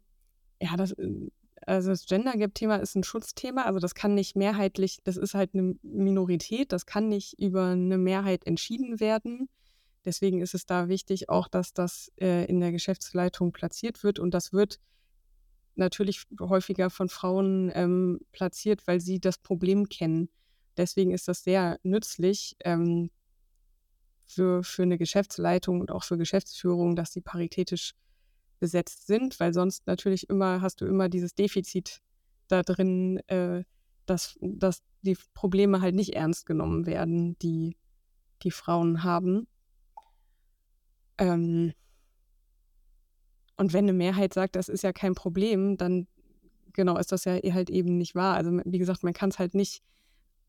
Ja, 0.61 0.77
das, 0.77 0.93
äh, 0.93 1.27
also 1.65 1.89
das 1.89 2.05
Gender 2.05 2.33
Gap-Thema 2.33 2.77
ist 2.77 2.95
ein 2.95 3.03
Schutzthema. 3.03 3.63
Also 3.63 3.79
das 3.79 3.95
kann 3.95 4.15
nicht 4.15 4.35
mehrheitlich, 4.35 4.99
das 5.03 5.17
ist 5.17 5.33
halt 5.33 5.53
eine 5.53 5.75
Minorität, 5.81 6.71
das 6.71 6.85
kann 6.85 7.09
nicht 7.09 7.39
über 7.39 7.67
eine 7.67 7.97
Mehrheit 7.97 8.45
entschieden 8.45 8.99
werden. 8.99 9.49
Deswegen 10.05 10.41
ist 10.41 10.53
es 10.53 10.65
da 10.65 10.89
wichtig 10.89 11.29
auch, 11.29 11.47
dass 11.47 11.73
das 11.73 12.11
äh, 12.19 12.45
in 12.45 12.59
der 12.59 12.71
Geschäftsleitung 12.71 13.51
platziert 13.53 14.03
wird 14.03 14.19
und 14.19 14.33
das 14.33 14.51
wird 14.51 14.79
natürlich 15.75 16.23
häufiger 16.39 16.89
von 16.89 17.09
Frauen 17.09 17.71
ähm, 17.73 18.19
platziert, 18.31 18.85
weil 18.85 18.99
sie 18.99 19.19
das 19.19 19.37
Problem 19.37 19.89
kennen. 19.89 20.29
Deswegen 20.77 21.11
ist 21.11 21.27
das 21.27 21.43
sehr 21.43 21.79
nützlich 21.83 22.55
ähm, 22.63 23.09
für, 24.25 24.63
für 24.63 24.83
eine 24.83 24.97
Geschäftsleitung 24.97 25.81
und 25.81 25.91
auch 25.91 26.03
für 26.03 26.17
Geschäftsführung, 26.17 26.95
dass 26.95 27.13
sie 27.13 27.21
paritätisch 27.21 27.93
besetzt 28.63 29.07
sind, 29.07 29.41
weil 29.41 29.53
sonst 29.53 29.87
natürlich 29.87 30.29
immer 30.29 30.61
hast 30.61 30.79
du 30.79 30.85
immer 30.85 31.09
dieses 31.09 31.35
Defizit 31.35 32.01
da 32.47 32.63
drin, 32.63 33.17
äh, 33.27 33.65
dass, 34.05 34.37
dass 34.39 34.81
die 35.01 35.17
Probleme 35.33 35.81
halt 35.81 35.95
nicht 35.95 36.15
ernst 36.15 36.45
genommen 36.45 36.85
werden, 36.85 37.37
die 37.39 37.75
die 38.41 38.51
Frauen 38.51 39.03
haben. 39.03 39.47
Ähm, 41.17 41.73
und 43.57 43.73
wenn 43.73 43.83
eine 43.83 43.91
Mehrheit 43.91 44.33
sagt, 44.33 44.55
das 44.55 44.69
ist 44.69 44.81
ja 44.81 44.93
kein 44.93 45.13
Problem, 45.13 45.75
dann 45.75 46.07
genau 46.71 46.97
ist 46.97 47.11
das 47.11 47.25
ja 47.25 47.33
halt 47.33 47.69
eben 47.69 47.97
nicht 47.97 48.15
wahr. 48.15 48.35
Also 48.35 48.61
wie 48.63 48.79
gesagt, 48.79 49.03
man 49.03 49.13
kann 49.13 49.27
es 49.27 49.39
halt 49.39 49.55
nicht 49.55 49.83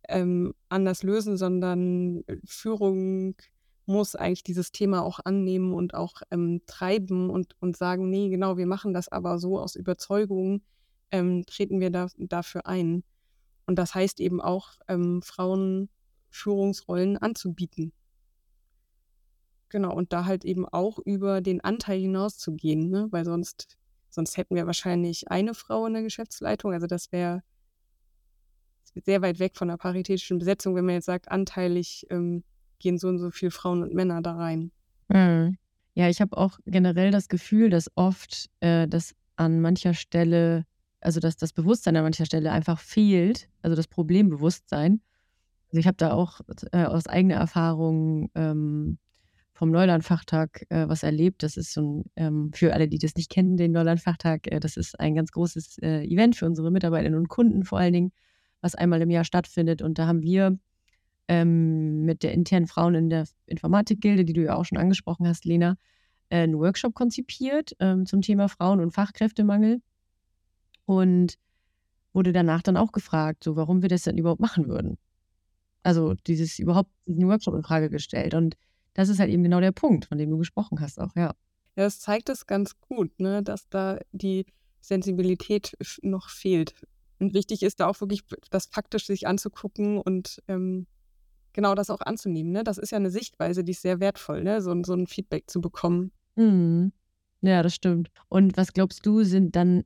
ähm, 0.08 0.54
anders 0.68 1.02
lösen, 1.02 1.36
sondern 1.36 2.22
Führung 2.44 3.34
muss 3.86 4.16
eigentlich 4.16 4.42
dieses 4.42 4.72
Thema 4.72 5.02
auch 5.02 5.20
annehmen 5.24 5.72
und 5.74 5.94
auch 5.94 6.22
ähm, 6.30 6.62
treiben 6.66 7.30
und, 7.30 7.56
und 7.60 7.76
sagen, 7.76 8.08
nee, 8.10 8.28
genau, 8.28 8.56
wir 8.56 8.66
machen 8.66 8.94
das 8.94 9.08
aber 9.08 9.38
so 9.38 9.58
aus 9.58 9.76
Überzeugung, 9.76 10.62
ähm, 11.10 11.44
treten 11.46 11.80
wir 11.80 11.90
da, 11.90 12.08
dafür 12.16 12.66
ein. 12.66 13.04
Und 13.66 13.76
das 13.76 13.94
heißt 13.94 14.20
eben 14.20 14.40
auch, 14.40 14.72
ähm, 14.88 15.22
Frauen 15.22 15.88
Führungsrollen 16.30 17.16
anzubieten. 17.16 17.92
Genau, 19.68 19.94
und 19.94 20.12
da 20.12 20.24
halt 20.24 20.44
eben 20.44 20.68
auch 20.68 20.98
über 20.98 21.40
den 21.40 21.60
Anteil 21.62 22.00
hinauszugehen, 22.00 22.90
ne? 22.90 23.08
weil 23.10 23.24
sonst, 23.24 23.76
sonst 24.08 24.36
hätten 24.36 24.54
wir 24.54 24.66
wahrscheinlich 24.66 25.30
eine 25.30 25.54
Frau 25.54 25.86
in 25.86 25.94
der 25.94 26.02
Geschäftsleitung. 26.02 26.72
Also 26.72 26.86
das 26.86 27.12
wäre 27.12 27.42
sehr 29.04 29.22
weit 29.22 29.38
weg 29.38 29.56
von 29.56 29.68
der 29.68 29.76
paritätischen 29.76 30.38
Besetzung, 30.38 30.74
wenn 30.74 30.84
man 30.84 30.96
jetzt 30.96 31.06
sagt, 31.06 31.30
anteilig 31.30 32.06
ähm, 32.10 32.44
gehen 32.84 32.98
so 32.98 33.08
und 33.08 33.18
so 33.18 33.30
viele 33.30 33.50
Frauen 33.50 33.82
und 33.82 33.94
Männer 33.94 34.22
da 34.22 34.36
rein. 34.36 34.70
Mhm. 35.08 35.56
Ja, 35.94 36.08
ich 36.08 36.20
habe 36.20 36.36
auch 36.36 36.58
generell 36.66 37.10
das 37.10 37.28
Gefühl, 37.28 37.70
dass 37.70 37.90
oft 37.96 38.50
äh, 38.60 38.86
das 38.86 39.14
an 39.36 39.60
mancher 39.60 39.94
Stelle, 39.94 40.64
also 41.00 41.18
dass 41.18 41.36
das 41.36 41.52
Bewusstsein 41.52 41.96
an 41.96 42.04
mancher 42.04 42.26
Stelle 42.26 42.52
einfach 42.52 42.78
fehlt, 42.78 43.48
also 43.62 43.74
das 43.74 43.88
Problembewusstsein. 43.88 45.00
Also 45.68 45.80
ich 45.80 45.86
habe 45.86 45.96
da 45.96 46.12
auch 46.12 46.40
äh, 46.72 46.84
aus 46.84 47.06
eigener 47.06 47.36
Erfahrung 47.36 48.30
ähm, 48.34 48.98
vom 49.54 49.70
Neulandfachtag 49.70 50.66
äh, 50.68 50.88
was 50.88 51.04
erlebt. 51.04 51.42
Das 51.42 51.56
ist 51.56 51.72
so 51.72 51.80
ein, 51.80 52.04
ähm, 52.16 52.50
für 52.52 52.74
alle, 52.74 52.88
die 52.88 52.98
das 52.98 53.14
nicht 53.14 53.30
kennen, 53.30 53.56
den 53.56 53.72
Neulandfachtag, 53.72 54.52
äh, 54.52 54.60
das 54.60 54.76
ist 54.76 54.98
ein 55.00 55.14
ganz 55.14 55.30
großes 55.30 55.78
äh, 55.78 56.04
Event 56.04 56.36
für 56.36 56.46
unsere 56.46 56.70
Mitarbeiterinnen 56.70 57.18
und 57.18 57.28
Kunden 57.28 57.64
vor 57.64 57.78
allen 57.78 57.92
Dingen, 57.92 58.12
was 58.60 58.74
einmal 58.74 59.00
im 59.00 59.10
Jahr 59.10 59.24
stattfindet. 59.24 59.80
Und 59.80 59.98
da 59.98 60.06
haben 60.06 60.22
wir 60.22 60.58
ähm, 61.28 62.04
mit 62.04 62.22
der 62.22 62.32
internen 62.32 62.66
Frauen 62.66 62.94
in 62.94 63.10
der 63.10 63.26
Informatikgilde, 63.46 64.24
die 64.24 64.32
du 64.32 64.42
ja 64.42 64.54
auch 64.54 64.64
schon 64.64 64.78
angesprochen 64.78 65.26
hast, 65.26 65.44
Lena, 65.44 65.76
äh, 66.28 66.38
einen 66.38 66.58
Workshop 66.58 66.94
konzipiert 66.94 67.74
ähm, 67.80 68.06
zum 68.06 68.22
Thema 68.22 68.48
Frauen- 68.48 68.80
und 68.80 68.92
Fachkräftemangel. 68.92 69.80
Und 70.86 71.38
wurde 72.12 72.32
danach 72.32 72.62
dann 72.62 72.76
auch 72.76 72.92
gefragt, 72.92 73.44
so 73.44 73.56
warum 73.56 73.82
wir 73.82 73.88
das 73.88 74.02
denn 74.02 74.16
überhaupt 74.16 74.40
machen 74.40 74.68
würden. 74.68 74.98
Also 75.82 76.14
dieses 76.26 76.58
überhaupt 76.58 76.90
diesen 77.06 77.28
Workshop 77.28 77.54
in 77.54 77.62
Frage 77.62 77.90
gestellt. 77.90 78.34
Und 78.34 78.56
das 78.94 79.08
ist 79.08 79.18
halt 79.18 79.30
eben 79.30 79.42
genau 79.42 79.60
der 79.60 79.72
Punkt, 79.72 80.06
von 80.06 80.16
dem 80.16 80.30
du 80.30 80.38
gesprochen 80.38 80.80
hast, 80.80 80.98
auch, 81.00 81.14
ja. 81.16 81.34
Ja, 81.76 81.82
das 81.82 81.98
zeigt 81.98 82.28
es 82.28 82.46
ganz 82.46 82.78
gut, 82.78 83.18
ne, 83.18 83.42
dass 83.42 83.68
da 83.68 83.98
die 84.12 84.46
Sensibilität 84.80 85.76
noch 86.02 86.28
fehlt. 86.28 86.74
Und 87.18 87.34
wichtig 87.34 87.62
ist 87.62 87.80
da 87.80 87.88
auch 87.88 88.00
wirklich 88.00 88.22
das 88.50 88.66
faktisch 88.66 89.06
sich 89.06 89.26
anzugucken 89.26 89.98
und 89.98 90.42
ähm, 90.46 90.86
genau 91.54 91.74
das 91.74 91.88
auch 91.88 92.00
anzunehmen. 92.00 92.52
Ne? 92.52 92.64
Das 92.64 92.76
ist 92.76 92.90
ja 92.90 92.98
eine 92.98 93.10
Sichtweise, 93.10 93.64
die 93.64 93.72
ist 93.72 93.82
sehr 93.82 94.00
wertvoll, 94.00 94.42
ne? 94.42 94.60
so, 94.60 94.74
so 94.84 94.92
ein 94.92 95.06
Feedback 95.06 95.44
zu 95.48 95.60
bekommen. 95.62 96.12
Mhm. 96.36 96.92
Ja, 97.40 97.62
das 97.62 97.74
stimmt. 97.74 98.10
Und 98.28 98.56
was 98.56 98.72
glaubst 98.72 99.06
du, 99.06 99.22
sind 99.22 99.56
dann 99.56 99.84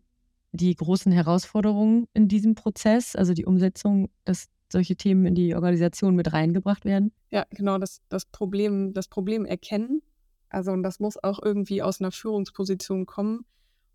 die 0.53 0.75
großen 0.75 1.13
Herausforderungen 1.13 2.07
in 2.15 2.29
diesem 2.29 2.55
Prozess, 2.55 3.15
also 3.15 3.35
die 3.35 3.45
Umsetzung, 3.45 4.11
dass 4.25 4.47
solche 4.71 4.97
Themen 4.97 5.27
in 5.27 5.35
die 5.35 5.55
Organisation 5.55 6.15
mit 6.15 6.33
reingebracht 6.33 6.85
werden? 6.85 7.13
Ja, 7.31 7.45
genau, 7.51 7.79
das, 7.79 8.01
das, 8.09 8.27
Problem, 8.27 8.95
das 8.95 9.09
Problem 9.09 9.45
erkennen. 9.45 10.03
Also, 10.51 10.73
und 10.73 10.83
das 10.83 11.01
muss 11.01 11.23
auch 11.23 11.41
irgendwie 11.43 11.83
aus 11.83 12.01
einer 12.01 12.13
Führungsposition 12.13 13.07
kommen 13.07 13.45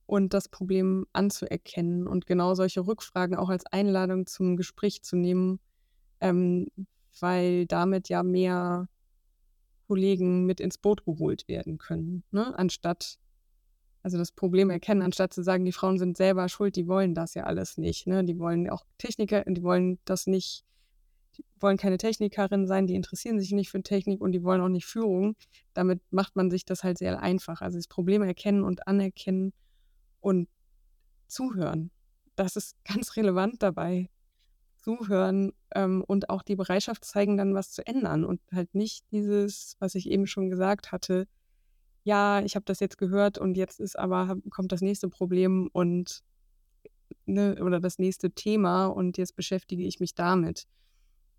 und 0.05 0.33
das 0.33 0.49
Problem 0.49 1.07
anzuerkennen 1.13 2.07
und 2.07 2.25
genau 2.25 2.53
solche 2.53 2.85
Rückfragen 2.85 3.35
auch 3.35 3.49
als 3.49 3.65
Einladung 3.65 4.27
zum 4.27 4.57
Gespräch 4.57 5.01
zu 5.03 5.15
nehmen, 5.15 5.59
ähm, 6.19 6.67
weil 7.19 7.65
damit 7.65 8.09
ja 8.09 8.23
mehr 8.23 8.87
Kollegen 9.87 10.45
mit 10.45 10.59
ins 10.59 10.77
Boot 10.77 11.05
geholt 11.05 11.47
werden 11.47 11.77
können, 11.77 12.23
ne? 12.31 12.57
anstatt 12.57 13.19
also 14.03 14.17
das 14.17 14.33
Problem 14.33 14.69
erkennen, 14.69 15.01
anstatt 15.01 15.33
zu 15.33 15.41
sagen, 15.41 15.63
die 15.63 15.71
Frauen 15.71 15.97
sind 15.97 16.17
selber 16.17 16.49
schuld, 16.49 16.75
die 16.75 16.87
wollen 16.87 17.15
das 17.15 17.33
ja 17.35 17.45
alles 17.45 17.77
nicht. 17.77 18.05
Ne? 18.05 18.25
Die 18.25 18.37
wollen 18.37 18.69
auch 18.69 18.85
Techniker, 18.97 19.45
die 19.45 19.63
wollen 19.63 19.97
das 20.03 20.27
nicht, 20.27 20.65
die 21.37 21.45
wollen 21.59 21.77
keine 21.77 21.97
Technikerin 21.97 22.67
sein, 22.67 22.85
die 22.85 22.95
interessieren 22.95 23.39
sich 23.39 23.53
nicht 23.53 23.71
für 23.71 23.81
Technik 23.81 24.19
und 24.19 24.33
die 24.33 24.43
wollen 24.43 24.59
auch 24.59 24.67
nicht 24.67 24.85
Führung. 24.85 25.37
Damit 25.73 26.01
macht 26.11 26.35
man 26.35 26.51
sich 26.51 26.65
das 26.65 26.83
halt 26.83 26.97
sehr 26.97 27.21
einfach. 27.21 27.61
Also 27.61 27.77
das 27.77 27.87
Problem 27.87 28.21
erkennen 28.21 28.63
und 28.63 28.87
anerkennen 28.87 29.53
und 30.19 30.49
zuhören. 31.27 31.89
Das 32.35 32.57
ist 32.57 32.75
ganz 32.83 33.15
relevant 33.15 33.63
dabei. 33.63 34.09
Zuhören 34.83 35.53
ähm, 35.73 36.03
und 36.05 36.29
auch 36.29 36.43
die 36.43 36.55
Bereitschaft 36.55 37.05
zeigen, 37.05 37.37
dann 37.37 37.55
was 37.55 37.71
zu 37.71 37.85
ändern 37.87 38.25
und 38.25 38.41
halt 38.51 38.75
nicht 38.75 39.05
dieses, 39.11 39.77
was 39.79 39.95
ich 39.95 40.09
eben 40.09 40.27
schon 40.27 40.49
gesagt 40.49 40.91
hatte, 40.91 41.27
ja, 42.03 42.41
ich 42.41 42.55
habe 42.55 42.65
das 42.65 42.81
jetzt 42.81 42.97
gehört 42.97 43.37
und 43.37 43.55
jetzt 43.55 43.79
ist 43.79 43.97
aber, 43.97 44.37
kommt 44.49 44.73
das 44.73 44.81
nächste 44.81 45.07
Problem 45.07 45.69
und 45.71 46.21
ne, 47.25 47.55
oder 47.61 47.79
das 47.79 47.97
nächste 47.97 48.31
Thema 48.31 48.87
und 48.87 49.17
jetzt 49.17 49.35
beschäftige 49.35 49.83
ich 49.83 50.01
mich 50.01 50.13
damit. 50.13 50.67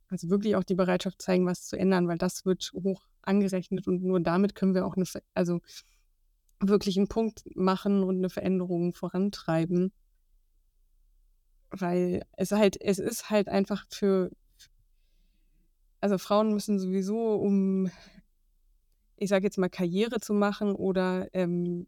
Also 0.08 0.30
wirklich 0.30 0.56
auch 0.56 0.64
die 0.64 0.74
Bereitschaft 0.74 1.20
zeigen, 1.20 1.46
was 1.46 1.66
zu 1.66 1.76
ändern, 1.76 2.08
weil 2.08 2.18
das 2.18 2.46
wird 2.46 2.72
hoch 2.72 3.02
angerechnet 3.22 3.86
und 3.86 4.02
nur 4.02 4.20
damit 4.20 4.54
können 4.54 4.74
wir 4.74 4.86
auch 4.86 4.96
eine, 4.96 5.04
also 5.34 5.60
wirklich 6.60 6.96
einen 6.96 7.08
Punkt 7.08 7.44
machen 7.56 8.02
und 8.02 8.18
eine 8.18 8.30
Veränderung 8.30 8.94
vorantreiben. 8.94 9.92
Weil 11.76 12.24
es 12.36 12.52
halt, 12.52 12.80
es 12.80 12.98
ist 12.98 13.30
halt 13.30 13.48
einfach 13.48 13.84
für, 13.90 14.30
also 16.00 16.18
Frauen 16.18 16.52
müssen 16.52 16.78
sowieso, 16.78 17.34
um 17.34 17.90
ich 19.16 19.28
sage 19.28 19.44
jetzt 19.44 19.58
mal, 19.58 19.68
Karriere 19.68 20.20
zu 20.20 20.34
machen 20.34 20.74
oder 20.74 21.28
ähm, 21.32 21.86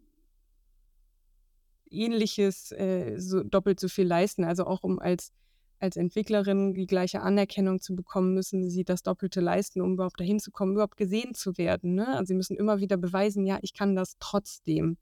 ähnliches 1.90 2.72
äh, 2.72 3.18
so 3.18 3.42
doppelt 3.42 3.80
so 3.80 3.88
viel 3.88 4.06
leisten. 4.06 4.44
Also 4.44 4.66
auch 4.66 4.82
um 4.82 4.98
als, 4.98 5.32
als 5.78 5.96
Entwicklerin 5.96 6.74
die 6.74 6.86
gleiche 6.86 7.20
Anerkennung 7.22 7.80
zu 7.80 7.94
bekommen, 7.94 8.34
müssen 8.34 8.68
sie 8.68 8.84
das 8.84 9.02
Doppelte 9.02 9.40
leisten, 9.40 9.80
um 9.80 9.94
überhaupt 9.94 10.20
dahin 10.20 10.40
zu 10.40 10.50
kommen, 10.50 10.72
überhaupt 10.72 10.96
gesehen 10.96 11.34
zu 11.34 11.58
werden. 11.58 11.94
Ne? 11.94 12.08
Also 12.08 12.26
sie 12.26 12.34
müssen 12.34 12.56
immer 12.56 12.80
wieder 12.80 12.96
beweisen, 12.96 13.44
ja, 13.44 13.58
ich 13.62 13.74
kann 13.74 13.94
das 13.94 14.16
trotzdem. 14.18 14.96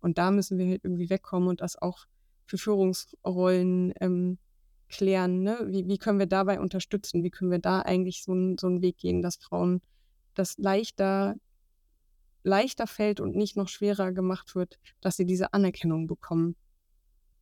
Und 0.00 0.18
da 0.18 0.30
müssen 0.30 0.58
wir 0.58 0.66
halt 0.66 0.84
irgendwie 0.84 1.10
wegkommen 1.10 1.48
und 1.48 1.60
das 1.60 1.80
auch 1.80 2.06
für 2.46 2.58
Führungsrollen 2.58 3.92
ähm, 4.00 4.38
klären. 4.88 5.42
Ne? 5.42 5.58
Wie, 5.66 5.86
wie 5.86 5.98
können 5.98 6.18
wir 6.18 6.26
dabei 6.26 6.60
unterstützen? 6.60 7.22
Wie 7.22 7.30
können 7.30 7.50
wir 7.50 7.58
da 7.58 7.80
eigentlich 7.80 8.22
so, 8.22 8.32
ein, 8.32 8.56
so 8.58 8.68
einen 8.68 8.82
Weg 8.82 8.98
gehen, 8.98 9.22
dass 9.22 9.36
Frauen 9.36 9.82
das 10.34 10.56
leichter 10.58 11.34
leichter 12.46 12.86
fällt 12.86 13.20
und 13.20 13.34
nicht 13.34 13.56
noch 13.56 13.68
schwerer 13.68 14.12
gemacht 14.12 14.54
wird, 14.54 14.78
dass 15.00 15.16
sie 15.16 15.26
diese 15.26 15.52
Anerkennung 15.52 16.06
bekommen. 16.06 16.56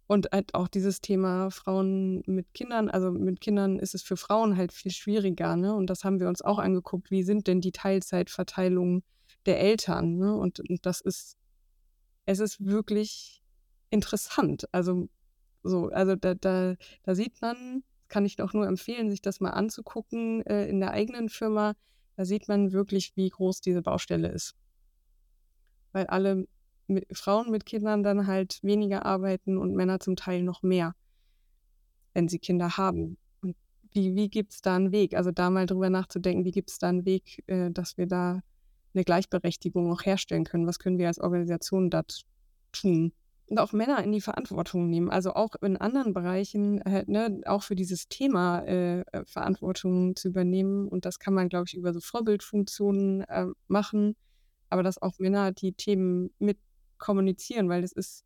Und 0.06 0.28
halt 0.32 0.54
auch 0.54 0.68
dieses 0.68 1.00
Thema 1.00 1.50
Frauen 1.50 2.22
mit 2.26 2.52
Kindern, 2.52 2.90
also 2.90 3.10
mit 3.10 3.40
Kindern 3.40 3.78
ist 3.78 3.94
es 3.94 4.02
für 4.02 4.16
Frauen 4.16 4.56
halt 4.56 4.72
viel 4.72 4.92
schwieriger, 4.92 5.56
ne? 5.56 5.74
Und 5.74 5.88
das 5.88 6.04
haben 6.04 6.20
wir 6.20 6.28
uns 6.28 6.42
auch 6.42 6.58
angeguckt, 6.58 7.10
wie 7.10 7.22
sind 7.22 7.46
denn 7.46 7.60
die 7.60 7.72
Teilzeitverteilungen 7.72 9.02
der 9.46 9.60
Eltern, 9.60 10.16
ne? 10.16 10.34
Und, 10.36 10.60
und 10.60 10.84
das 10.84 11.00
ist, 11.00 11.38
es 12.26 12.38
ist 12.38 12.64
wirklich 12.64 13.42
interessant. 13.94 14.66
Also 14.72 15.08
so, 15.62 15.88
also 15.88 16.16
da, 16.16 16.34
da, 16.34 16.74
da 17.04 17.14
sieht 17.14 17.40
man, 17.40 17.82
kann 18.08 18.26
ich 18.26 18.36
doch 18.36 18.52
nur 18.52 18.66
empfehlen, 18.66 19.10
sich 19.10 19.22
das 19.22 19.40
mal 19.40 19.50
anzugucken 19.50 20.44
äh, 20.46 20.66
in 20.68 20.80
der 20.80 20.90
eigenen 20.90 21.28
Firma. 21.30 21.74
Da 22.16 22.24
sieht 22.24 22.48
man 22.48 22.72
wirklich, 22.72 23.16
wie 23.16 23.30
groß 23.30 23.60
diese 23.60 23.82
Baustelle 23.82 24.28
ist 24.28 24.54
weil 25.94 26.06
alle 26.08 26.46
mit, 26.86 27.06
Frauen 27.16 27.50
mit 27.50 27.64
Kindern 27.64 28.02
dann 28.02 28.26
halt 28.26 28.58
weniger 28.62 29.06
arbeiten 29.06 29.56
und 29.56 29.74
Männer 29.74 30.00
zum 30.00 30.16
Teil 30.16 30.42
noch 30.42 30.62
mehr, 30.62 30.94
wenn 32.12 32.28
sie 32.28 32.38
Kinder 32.38 32.76
haben. 32.76 33.16
Und 33.40 33.56
wie, 33.92 34.14
wie 34.14 34.28
gibt 34.28 34.52
es 34.52 34.60
da 34.60 34.76
einen 34.76 34.92
Weg? 34.92 35.14
Also 35.14 35.30
da 35.30 35.48
mal 35.48 35.66
drüber 35.66 35.88
nachzudenken, 35.88 36.44
wie 36.44 36.50
gibt 36.50 36.70
es 36.70 36.78
da 36.78 36.88
einen 36.90 37.06
Weg, 37.06 37.42
äh, 37.46 37.70
dass 37.70 37.96
wir 37.96 38.06
da 38.06 38.42
eine 38.92 39.04
Gleichberechtigung 39.04 39.90
auch 39.90 40.04
herstellen 40.04 40.44
können? 40.44 40.66
Was 40.66 40.78
können 40.78 40.98
wir 40.98 41.06
als 41.06 41.20
Organisation 41.20 41.88
da 41.88 42.02
tun? 42.72 43.12
Und 43.54 43.60
auch 43.60 43.72
Männer 43.72 44.02
in 44.02 44.10
die 44.10 44.20
Verantwortung 44.20 44.90
nehmen. 44.90 45.10
Also 45.10 45.34
auch 45.34 45.54
in 45.62 45.76
anderen 45.76 46.12
Bereichen, 46.12 46.82
halt, 46.84 47.08
ne, 47.08 47.40
auch 47.46 47.62
für 47.62 47.76
dieses 47.76 48.08
Thema 48.08 48.64
äh, 48.66 49.02
äh 49.12 49.24
Verantwortung 49.26 50.16
zu 50.16 50.26
übernehmen. 50.26 50.88
Und 50.88 51.04
das 51.04 51.20
kann 51.20 51.34
man, 51.34 51.48
glaube 51.48 51.66
ich, 51.68 51.76
über 51.76 51.92
so 51.92 52.00
Vorbildfunktionen 52.00 53.20
äh, 53.20 53.46
machen. 53.68 54.16
Aber 54.70 54.82
dass 54.82 55.00
auch 55.00 55.20
Männer 55.20 55.52
die 55.52 55.72
Themen 55.72 56.30
mit 56.40 56.58
kommunizieren, 56.98 57.68
weil 57.68 57.84
es 57.84 57.92
ist, 57.92 58.24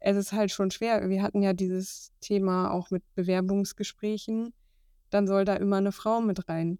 es 0.00 0.16
ist 0.16 0.32
halt 0.32 0.50
schon 0.50 0.70
schwer. 0.70 1.06
Wir 1.10 1.22
hatten 1.22 1.42
ja 1.42 1.52
dieses 1.52 2.12
Thema 2.20 2.70
auch 2.70 2.90
mit 2.90 3.02
Bewerbungsgesprächen. 3.14 4.54
Dann 5.10 5.26
soll 5.26 5.44
da 5.44 5.56
immer 5.56 5.76
eine 5.76 5.92
Frau 5.92 6.22
mit 6.22 6.48
rein. 6.48 6.78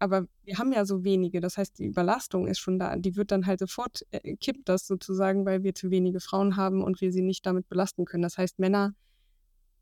Aber 0.00 0.26
wir 0.44 0.56
haben 0.56 0.72
ja 0.72 0.86
so 0.86 1.04
wenige. 1.04 1.40
Das 1.40 1.58
heißt, 1.58 1.78
die 1.78 1.84
Überlastung 1.84 2.46
ist 2.46 2.58
schon 2.58 2.78
da. 2.78 2.96
Die 2.96 3.16
wird 3.16 3.30
dann 3.30 3.44
halt 3.44 3.60
sofort, 3.60 4.06
äh, 4.10 4.34
kippt 4.36 4.68
das 4.68 4.86
sozusagen, 4.86 5.44
weil 5.44 5.62
wir 5.62 5.74
zu 5.74 5.90
wenige 5.90 6.20
Frauen 6.20 6.56
haben 6.56 6.82
und 6.82 7.02
wir 7.02 7.12
sie 7.12 7.20
nicht 7.20 7.44
damit 7.44 7.68
belasten 7.68 8.06
können. 8.06 8.22
Das 8.22 8.38
heißt, 8.38 8.58
Männer 8.58 8.94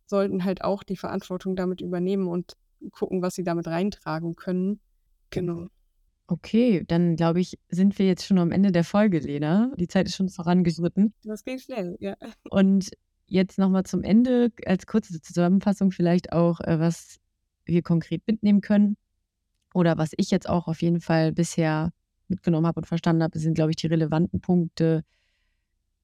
sollten 0.07 0.45
halt 0.45 0.63
auch 0.63 0.83
die 0.83 0.97
Verantwortung 0.97 1.55
damit 1.55 1.81
übernehmen 1.81 2.27
und 2.27 2.57
gucken, 2.91 3.23
was 3.23 3.37
sie 3.37 3.45
damit 3.45 3.69
reintragen 3.69 4.35
können. 4.35 4.81
Genau. 5.31 5.69
Okay, 6.27 6.85
dann 6.87 7.15
glaube 7.15 7.41
ich, 7.41 7.57
sind 7.69 7.99
wir 7.99 8.07
jetzt 8.07 8.27
schon 8.27 8.39
am 8.39 8.51
Ende 8.51 8.73
der 8.73 8.85
Folge, 8.85 9.21
Lena. 9.21 9.73
Die 9.77 9.89
Zeit 9.89 10.09
ist 10.09 10.17
schon 10.17 10.29
vorangeschritten. 10.29 11.15
Das 11.23 11.45
geht 11.45 11.63
schnell, 11.63 11.97
ja. 12.01 12.17
Und 12.51 12.91
jetzt 13.27 13.57
nochmal 13.59 13.85
zum 13.85 14.03
Ende 14.03 14.51
als 14.67 14.87
kurze 14.87 15.21
Zusammenfassung 15.21 15.93
vielleicht 15.93 16.33
auch, 16.33 16.61
äh, 16.61 16.81
was 16.81 17.19
wir 17.67 17.83
konkret 17.83 18.27
mitnehmen 18.27 18.63
können 18.63 18.97
oder 19.75 19.99
was 19.99 20.11
ich 20.17 20.31
jetzt 20.31 20.49
auch 20.49 20.69
auf 20.69 20.83
jeden 20.83 21.01
Fall 21.01 21.33
bisher 21.33 21.93
mitgenommen 22.29 22.67
habe 22.67 22.81
und 22.81 22.87
verstanden 22.87 23.23
habe, 23.23 23.39
sind, 23.39 23.55
glaube 23.55 23.71
ich, 23.71 23.77
die 23.77 23.87
relevanten 23.87 24.41
Punkte 24.41 25.05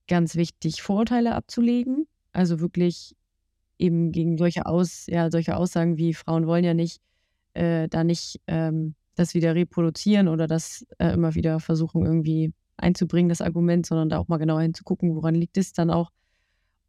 ganz 0.07 0.37
wichtig, 0.37 0.83
Vorurteile 0.83 1.35
abzulegen. 1.35 2.07
Also 2.33 2.61
wirklich 2.61 3.15
eben 3.79 4.13
gegen 4.13 4.39
solche, 4.39 4.67
Aus, 4.67 5.07
ja, 5.07 5.31
solche 5.31 5.57
Aussagen 5.57 5.97
wie 5.97 6.15
Frauen 6.15 6.47
wollen 6.47 6.65
ja 6.65 6.75
nicht, 6.75 7.01
äh, 7.55 7.89
da 7.89 8.05
nicht 8.05 8.41
ähm, 8.47 8.95
das 9.15 9.35
wieder 9.35 9.55
reproduzieren 9.55 10.29
oder 10.29 10.47
das 10.47 10.87
äh, 10.99 11.13
immer 11.13 11.35
wieder 11.35 11.61
versuchen 11.61 12.05
irgendwie 12.05 12.53
einzubringen, 12.77 13.29
das 13.29 13.41
Argument, 13.41 13.87
sondern 13.87 14.09
da 14.09 14.19
auch 14.19 14.29
mal 14.29 14.39
genauer 14.39 14.63
hinzugucken, 14.63 15.15
woran 15.15 15.35
liegt 15.35 15.57
es 15.57 15.73
dann 15.73 15.91
auch. 15.91 16.11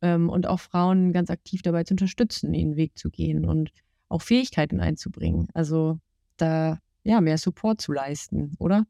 Ähm, 0.02 0.30
und 0.30 0.48
auch 0.48 0.60
Frauen 0.60 1.14
ganz 1.14 1.30
aktiv 1.30 1.62
dabei 1.62 1.84
zu 1.84 1.94
unterstützen, 1.94 2.54
ihren 2.54 2.76
Weg 2.76 2.98
zu 2.98 3.10
gehen 3.10 3.46
und 3.46 3.70
auch 4.10 4.22
Fähigkeiten 4.22 4.80
einzubringen. 4.80 5.48
Also 5.54 6.00
da 6.38 6.80
ja 7.04 7.22
mehr 7.22 7.38
Support 7.38 7.82
zu 7.82 7.92
leisten, 7.92 8.56
oder? 8.60 8.86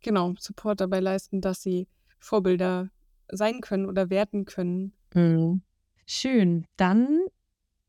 Genau, 0.00 0.34
Support 0.38 0.80
dabei 0.80 1.00
leisten, 1.00 1.40
dass 1.40 1.62
sie 1.62 1.88
Vorbilder 2.18 2.90
sein 3.30 3.60
können 3.60 3.86
oder 3.86 4.10
werden 4.10 4.44
können. 4.44 4.92
Mhm. 5.14 5.62
Schön. 6.06 6.66
Dann, 6.76 7.20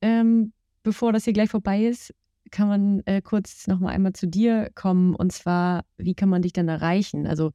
ähm, 0.01 0.53
bevor 0.83 1.13
das 1.13 1.23
hier 1.23 1.33
gleich 1.33 1.49
vorbei 1.49 1.85
ist, 1.85 2.13
kann 2.51 2.67
man 2.67 3.01
äh, 3.05 3.21
kurz 3.21 3.67
noch 3.67 3.79
mal 3.79 3.89
einmal 3.89 4.13
zu 4.13 4.27
dir 4.27 4.71
kommen. 4.75 5.15
Und 5.15 5.31
zwar, 5.31 5.85
wie 5.97 6.15
kann 6.15 6.29
man 6.29 6.41
dich 6.41 6.53
dann 6.53 6.67
erreichen? 6.67 7.27
Also 7.27 7.51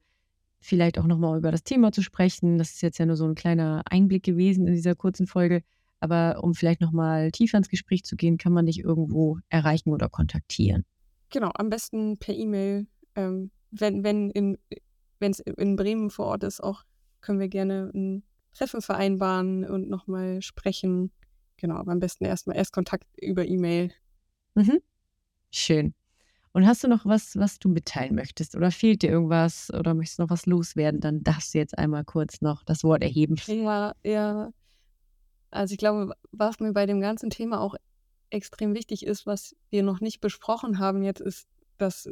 vielleicht 0.59 0.97
auch 0.97 1.05
noch 1.05 1.17
mal 1.17 1.37
über 1.37 1.51
das 1.51 1.63
Thema 1.63 1.91
zu 1.91 2.01
sprechen. 2.01 2.57
Das 2.57 2.71
ist 2.71 2.81
jetzt 2.81 2.97
ja 2.97 3.05
nur 3.05 3.17
so 3.17 3.25
ein 3.25 3.35
kleiner 3.35 3.83
Einblick 3.85 4.23
gewesen 4.23 4.67
in 4.67 4.73
dieser 4.73 4.95
kurzen 4.95 5.27
Folge. 5.27 5.61
Aber 5.99 6.43
um 6.43 6.53
vielleicht 6.53 6.81
noch 6.81 6.91
mal 6.91 7.31
tiefer 7.31 7.57
ins 7.57 7.69
Gespräch 7.69 8.03
zu 8.03 8.15
gehen, 8.15 8.37
kann 8.37 8.53
man 8.53 8.65
dich 8.65 8.79
irgendwo 8.79 9.37
erreichen 9.49 9.91
oder 9.91 10.09
kontaktieren. 10.09 10.83
Genau, 11.35 11.51
am 11.55 11.69
besten 11.69 12.17
per 12.17 12.33
E-Mail. 12.33 12.87
Ähm, 13.15 13.51
wenn 13.69 14.05
wenn 14.05 14.29
in 14.29 14.57
wenn 15.19 15.31
es 15.31 15.41
in 15.41 15.75
Bremen 15.75 16.09
vor 16.09 16.27
Ort 16.27 16.45
ist, 16.45 16.63
auch 16.63 16.85
können 17.19 17.41
wir 17.41 17.49
gerne 17.49 17.91
ein 17.93 18.23
Treffen 18.53 18.81
vereinbaren 18.81 19.65
und 19.65 19.89
nochmal 19.89 20.41
sprechen. 20.41 21.11
Genau, 21.57 21.75
aber 21.75 21.91
am 21.91 21.99
besten 21.99 22.23
erstmal 22.23 22.55
erst 22.55 22.71
Kontakt 22.71 23.03
über 23.19 23.45
E-Mail. 23.45 23.91
Mhm. 24.53 24.79
Schön. 25.51 25.93
Und 26.53 26.65
hast 26.65 26.85
du 26.85 26.87
noch 26.87 27.05
was, 27.05 27.35
was 27.35 27.59
du 27.59 27.67
mitteilen 27.67 28.15
möchtest? 28.15 28.55
Oder 28.55 28.71
fehlt 28.71 29.01
dir 29.01 29.09
irgendwas 29.09 29.69
oder 29.73 29.93
möchtest 29.93 30.19
du 30.19 30.23
noch 30.23 30.29
was 30.29 30.45
loswerden? 30.45 31.01
Dann 31.01 31.21
darfst 31.21 31.53
du 31.53 31.57
jetzt 31.57 31.77
einmal 31.77 32.05
kurz 32.05 32.39
noch 32.39 32.63
das 32.63 32.85
Wort 32.85 33.03
erheben. 33.03 33.35
Ja, 33.47 33.93
ja. 34.05 34.53
Also 35.51 35.73
ich 35.73 35.79
glaube, 35.79 36.13
was 36.31 36.61
mir 36.61 36.71
bei 36.71 36.85
dem 36.85 37.01
ganzen 37.01 37.29
Thema 37.29 37.59
auch 37.59 37.75
extrem 38.35 38.75
wichtig 38.75 39.05
ist, 39.05 39.25
was 39.25 39.55
wir 39.69 39.83
noch 39.83 40.01
nicht 40.01 40.21
besprochen 40.21 40.79
haben 40.79 41.03
jetzt, 41.03 41.21
ist, 41.21 41.47
dass 41.77 42.09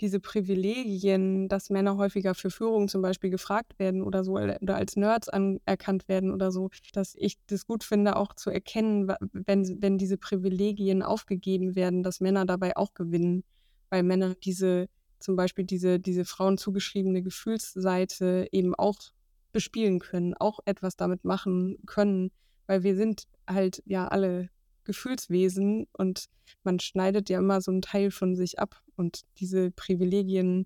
diese 0.00 0.20
Privilegien, 0.20 1.48
dass 1.48 1.70
Männer 1.70 1.96
häufiger 1.96 2.34
für 2.34 2.50
Führung 2.50 2.88
zum 2.88 3.02
Beispiel 3.02 3.30
gefragt 3.30 3.78
werden 3.78 4.02
oder 4.02 4.22
so 4.22 4.34
oder 4.34 4.76
als 4.76 4.96
Nerds 4.96 5.28
anerkannt 5.28 6.08
werden 6.08 6.30
oder 6.32 6.52
so, 6.52 6.70
dass 6.92 7.14
ich 7.16 7.36
das 7.48 7.66
gut 7.66 7.82
finde, 7.82 8.16
auch 8.16 8.34
zu 8.34 8.50
erkennen, 8.50 9.12
wenn, 9.32 9.82
wenn 9.82 9.98
diese 9.98 10.16
Privilegien 10.16 11.02
aufgegeben 11.02 11.74
werden, 11.74 12.04
dass 12.04 12.20
Männer 12.20 12.46
dabei 12.46 12.76
auch 12.76 12.94
gewinnen, 12.94 13.42
weil 13.90 14.04
Männer 14.04 14.34
diese 14.36 14.88
zum 15.18 15.34
Beispiel 15.34 15.64
diese, 15.64 15.98
diese 15.98 16.24
Frauen 16.24 16.58
zugeschriebene 16.58 17.22
Gefühlsseite 17.22 18.46
eben 18.52 18.76
auch 18.76 18.98
bespielen 19.52 19.98
können, 19.98 20.34
auch 20.34 20.60
etwas 20.64 20.96
damit 20.96 21.24
machen 21.24 21.78
können, 21.86 22.30
weil 22.66 22.84
wir 22.84 22.94
sind 22.94 23.24
halt 23.48 23.82
ja 23.84 24.06
alle 24.06 24.50
Gefühlswesen 24.88 25.86
und 25.92 26.24
man 26.64 26.80
schneidet 26.80 27.28
ja 27.28 27.38
immer 27.38 27.60
so 27.60 27.70
einen 27.70 27.82
Teil 27.82 28.10
von 28.10 28.34
sich 28.34 28.58
ab. 28.58 28.82
Und 28.96 29.20
diese 29.38 29.70
Privilegien 29.70 30.64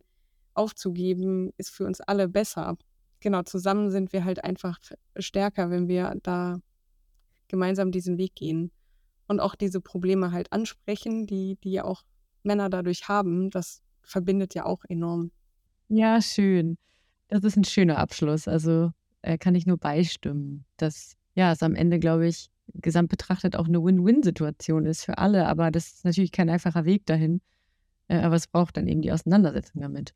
aufzugeben, 0.54 1.52
ist 1.58 1.70
für 1.70 1.84
uns 1.84 2.00
alle 2.00 2.28
besser. 2.28 2.78
Genau, 3.20 3.42
zusammen 3.42 3.90
sind 3.90 4.12
wir 4.12 4.24
halt 4.24 4.42
einfach 4.44 4.78
stärker, 5.18 5.70
wenn 5.70 5.88
wir 5.88 6.14
da 6.22 6.60
gemeinsam 7.48 7.90
diesen 7.90 8.16
Weg 8.16 8.36
gehen. 8.36 8.70
Und 9.26 9.40
auch 9.40 9.56
diese 9.56 9.80
Probleme 9.80 10.30
halt 10.30 10.52
ansprechen, 10.52 11.26
die, 11.26 11.56
die 11.64 11.72
ja 11.72 11.84
auch 11.84 12.02
Männer 12.44 12.70
dadurch 12.70 13.08
haben, 13.08 13.50
das 13.50 13.82
verbindet 14.02 14.54
ja 14.54 14.66
auch 14.66 14.84
enorm. 14.88 15.32
Ja, 15.88 16.22
schön. 16.22 16.78
Das 17.28 17.42
ist 17.42 17.56
ein 17.56 17.64
schöner 17.64 17.98
Abschluss. 17.98 18.46
Also 18.46 18.92
äh, 19.22 19.36
kann 19.36 19.56
ich 19.56 19.66
nur 19.66 19.78
beistimmen, 19.78 20.64
dass 20.76 21.16
ja, 21.34 21.52
es 21.52 21.62
am 21.62 21.74
Ende, 21.74 21.98
glaube 21.98 22.28
ich, 22.28 22.50
gesamt 22.74 23.08
betrachtet 23.08 23.56
auch 23.56 23.66
eine 23.66 23.82
Win-Win-Situation 23.82 24.86
ist 24.86 25.04
für 25.04 25.18
alle. 25.18 25.46
Aber 25.46 25.70
das 25.70 25.88
ist 25.88 26.04
natürlich 26.04 26.32
kein 26.32 26.50
einfacher 26.50 26.84
Weg 26.84 27.06
dahin. 27.06 27.40
Äh, 28.08 28.18
aber 28.18 28.36
es 28.36 28.46
braucht 28.46 28.76
dann 28.76 28.88
eben 28.88 29.02
die 29.02 29.12
Auseinandersetzung 29.12 29.80
damit. 29.80 30.14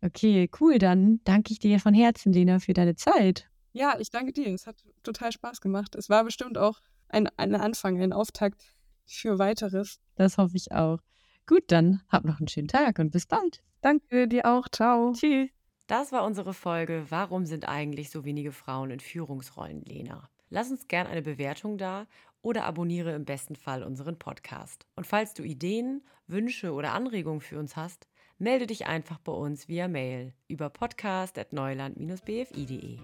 Okay, 0.00 0.48
cool. 0.60 0.78
Dann 0.78 1.20
danke 1.24 1.52
ich 1.52 1.58
dir 1.58 1.80
von 1.80 1.94
Herzen, 1.94 2.32
Lena, 2.32 2.58
für 2.60 2.72
deine 2.72 2.94
Zeit. 2.94 3.48
Ja, 3.72 3.96
ich 3.98 4.10
danke 4.10 4.32
dir. 4.32 4.52
Es 4.52 4.66
hat 4.66 4.76
total 5.02 5.32
Spaß 5.32 5.60
gemacht. 5.60 5.94
Es 5.94 6.08
war 6.08 6.24
bestimmt 6.24 6.58
auch 6.58 6.80
ein, 7.08 7.28
ein 7.36 7.54
Anfang, 7.54 8.00
ein 8.00 8.12
Auftakt 8.12 8.62
für 9.06 9.38
weiteres. 9.38 10.00
Das 10.14 10.38
hoffe 10.38 10.56
ich 10.56 10.72
auch. 10.72 10.98
Gut, 11.46 11.64
dann 11.68 12.02
hab 12.08 12.24
noch 12.24 12.38
einen 12.38 12.48
schönen 12.48 12.68
Tag 12.68 12.98
und 12.98 13.10
bis 13.10 13.26
bald. 13.26 13.62
Danke 13.80 14.28
dir 14.28 14.46
auch. 14.46 14.68
Ciao. 14.68 15.12
Tschüss. 15.12 15.50
Das 15.86 16.12
war 16.12 16.24
unsere 16.24 16.52
Folge 16.52 17.06
Warum 17.08 17.46
sind 17.46 17.66
eigentlich 17.66 18.10
so 18.10 18.24
wenige 18.24 18.52
Frauen 18.52 18.90
in 18.90 19.00
Führungsrollen, 19.00 19.82
Lena? 19.84 20.28
Lass 20.50 20.70
uns 20.70 20.88
gern 20.88 21.06
eine 21.06 21.22
Bewertung 21.22 21.78
da 21.78 22.06
oder 22.42 22.64
abonniere 22.64 23.14
im 23.14 23.24
besten 23.24 23.56
Fall 23.56 23.82
unseren 23.82 24.18
Podcast. 24.18 24.86
Und 24.96 25.06
falls 25.06 25.32
du 25.34 25.42
Ideen, 25.42 26.02
Wünsche 26.26 26.72
oder 26.72 26.92
Anregungen 26.92 27.40
für 27.40 27.58
uns 27.58 27.76
hast, 27.76 28.06
melde 28.38 28.66
dich 28.66 28.86
einfach 28.86 29.18
bei 29.18 29.32
uns 29.32 29.68
via 29.68 29.88
Mail 29.88 30.32
über 30.46 30.70
podcast.neuland-bfi.de. 30.70 32.98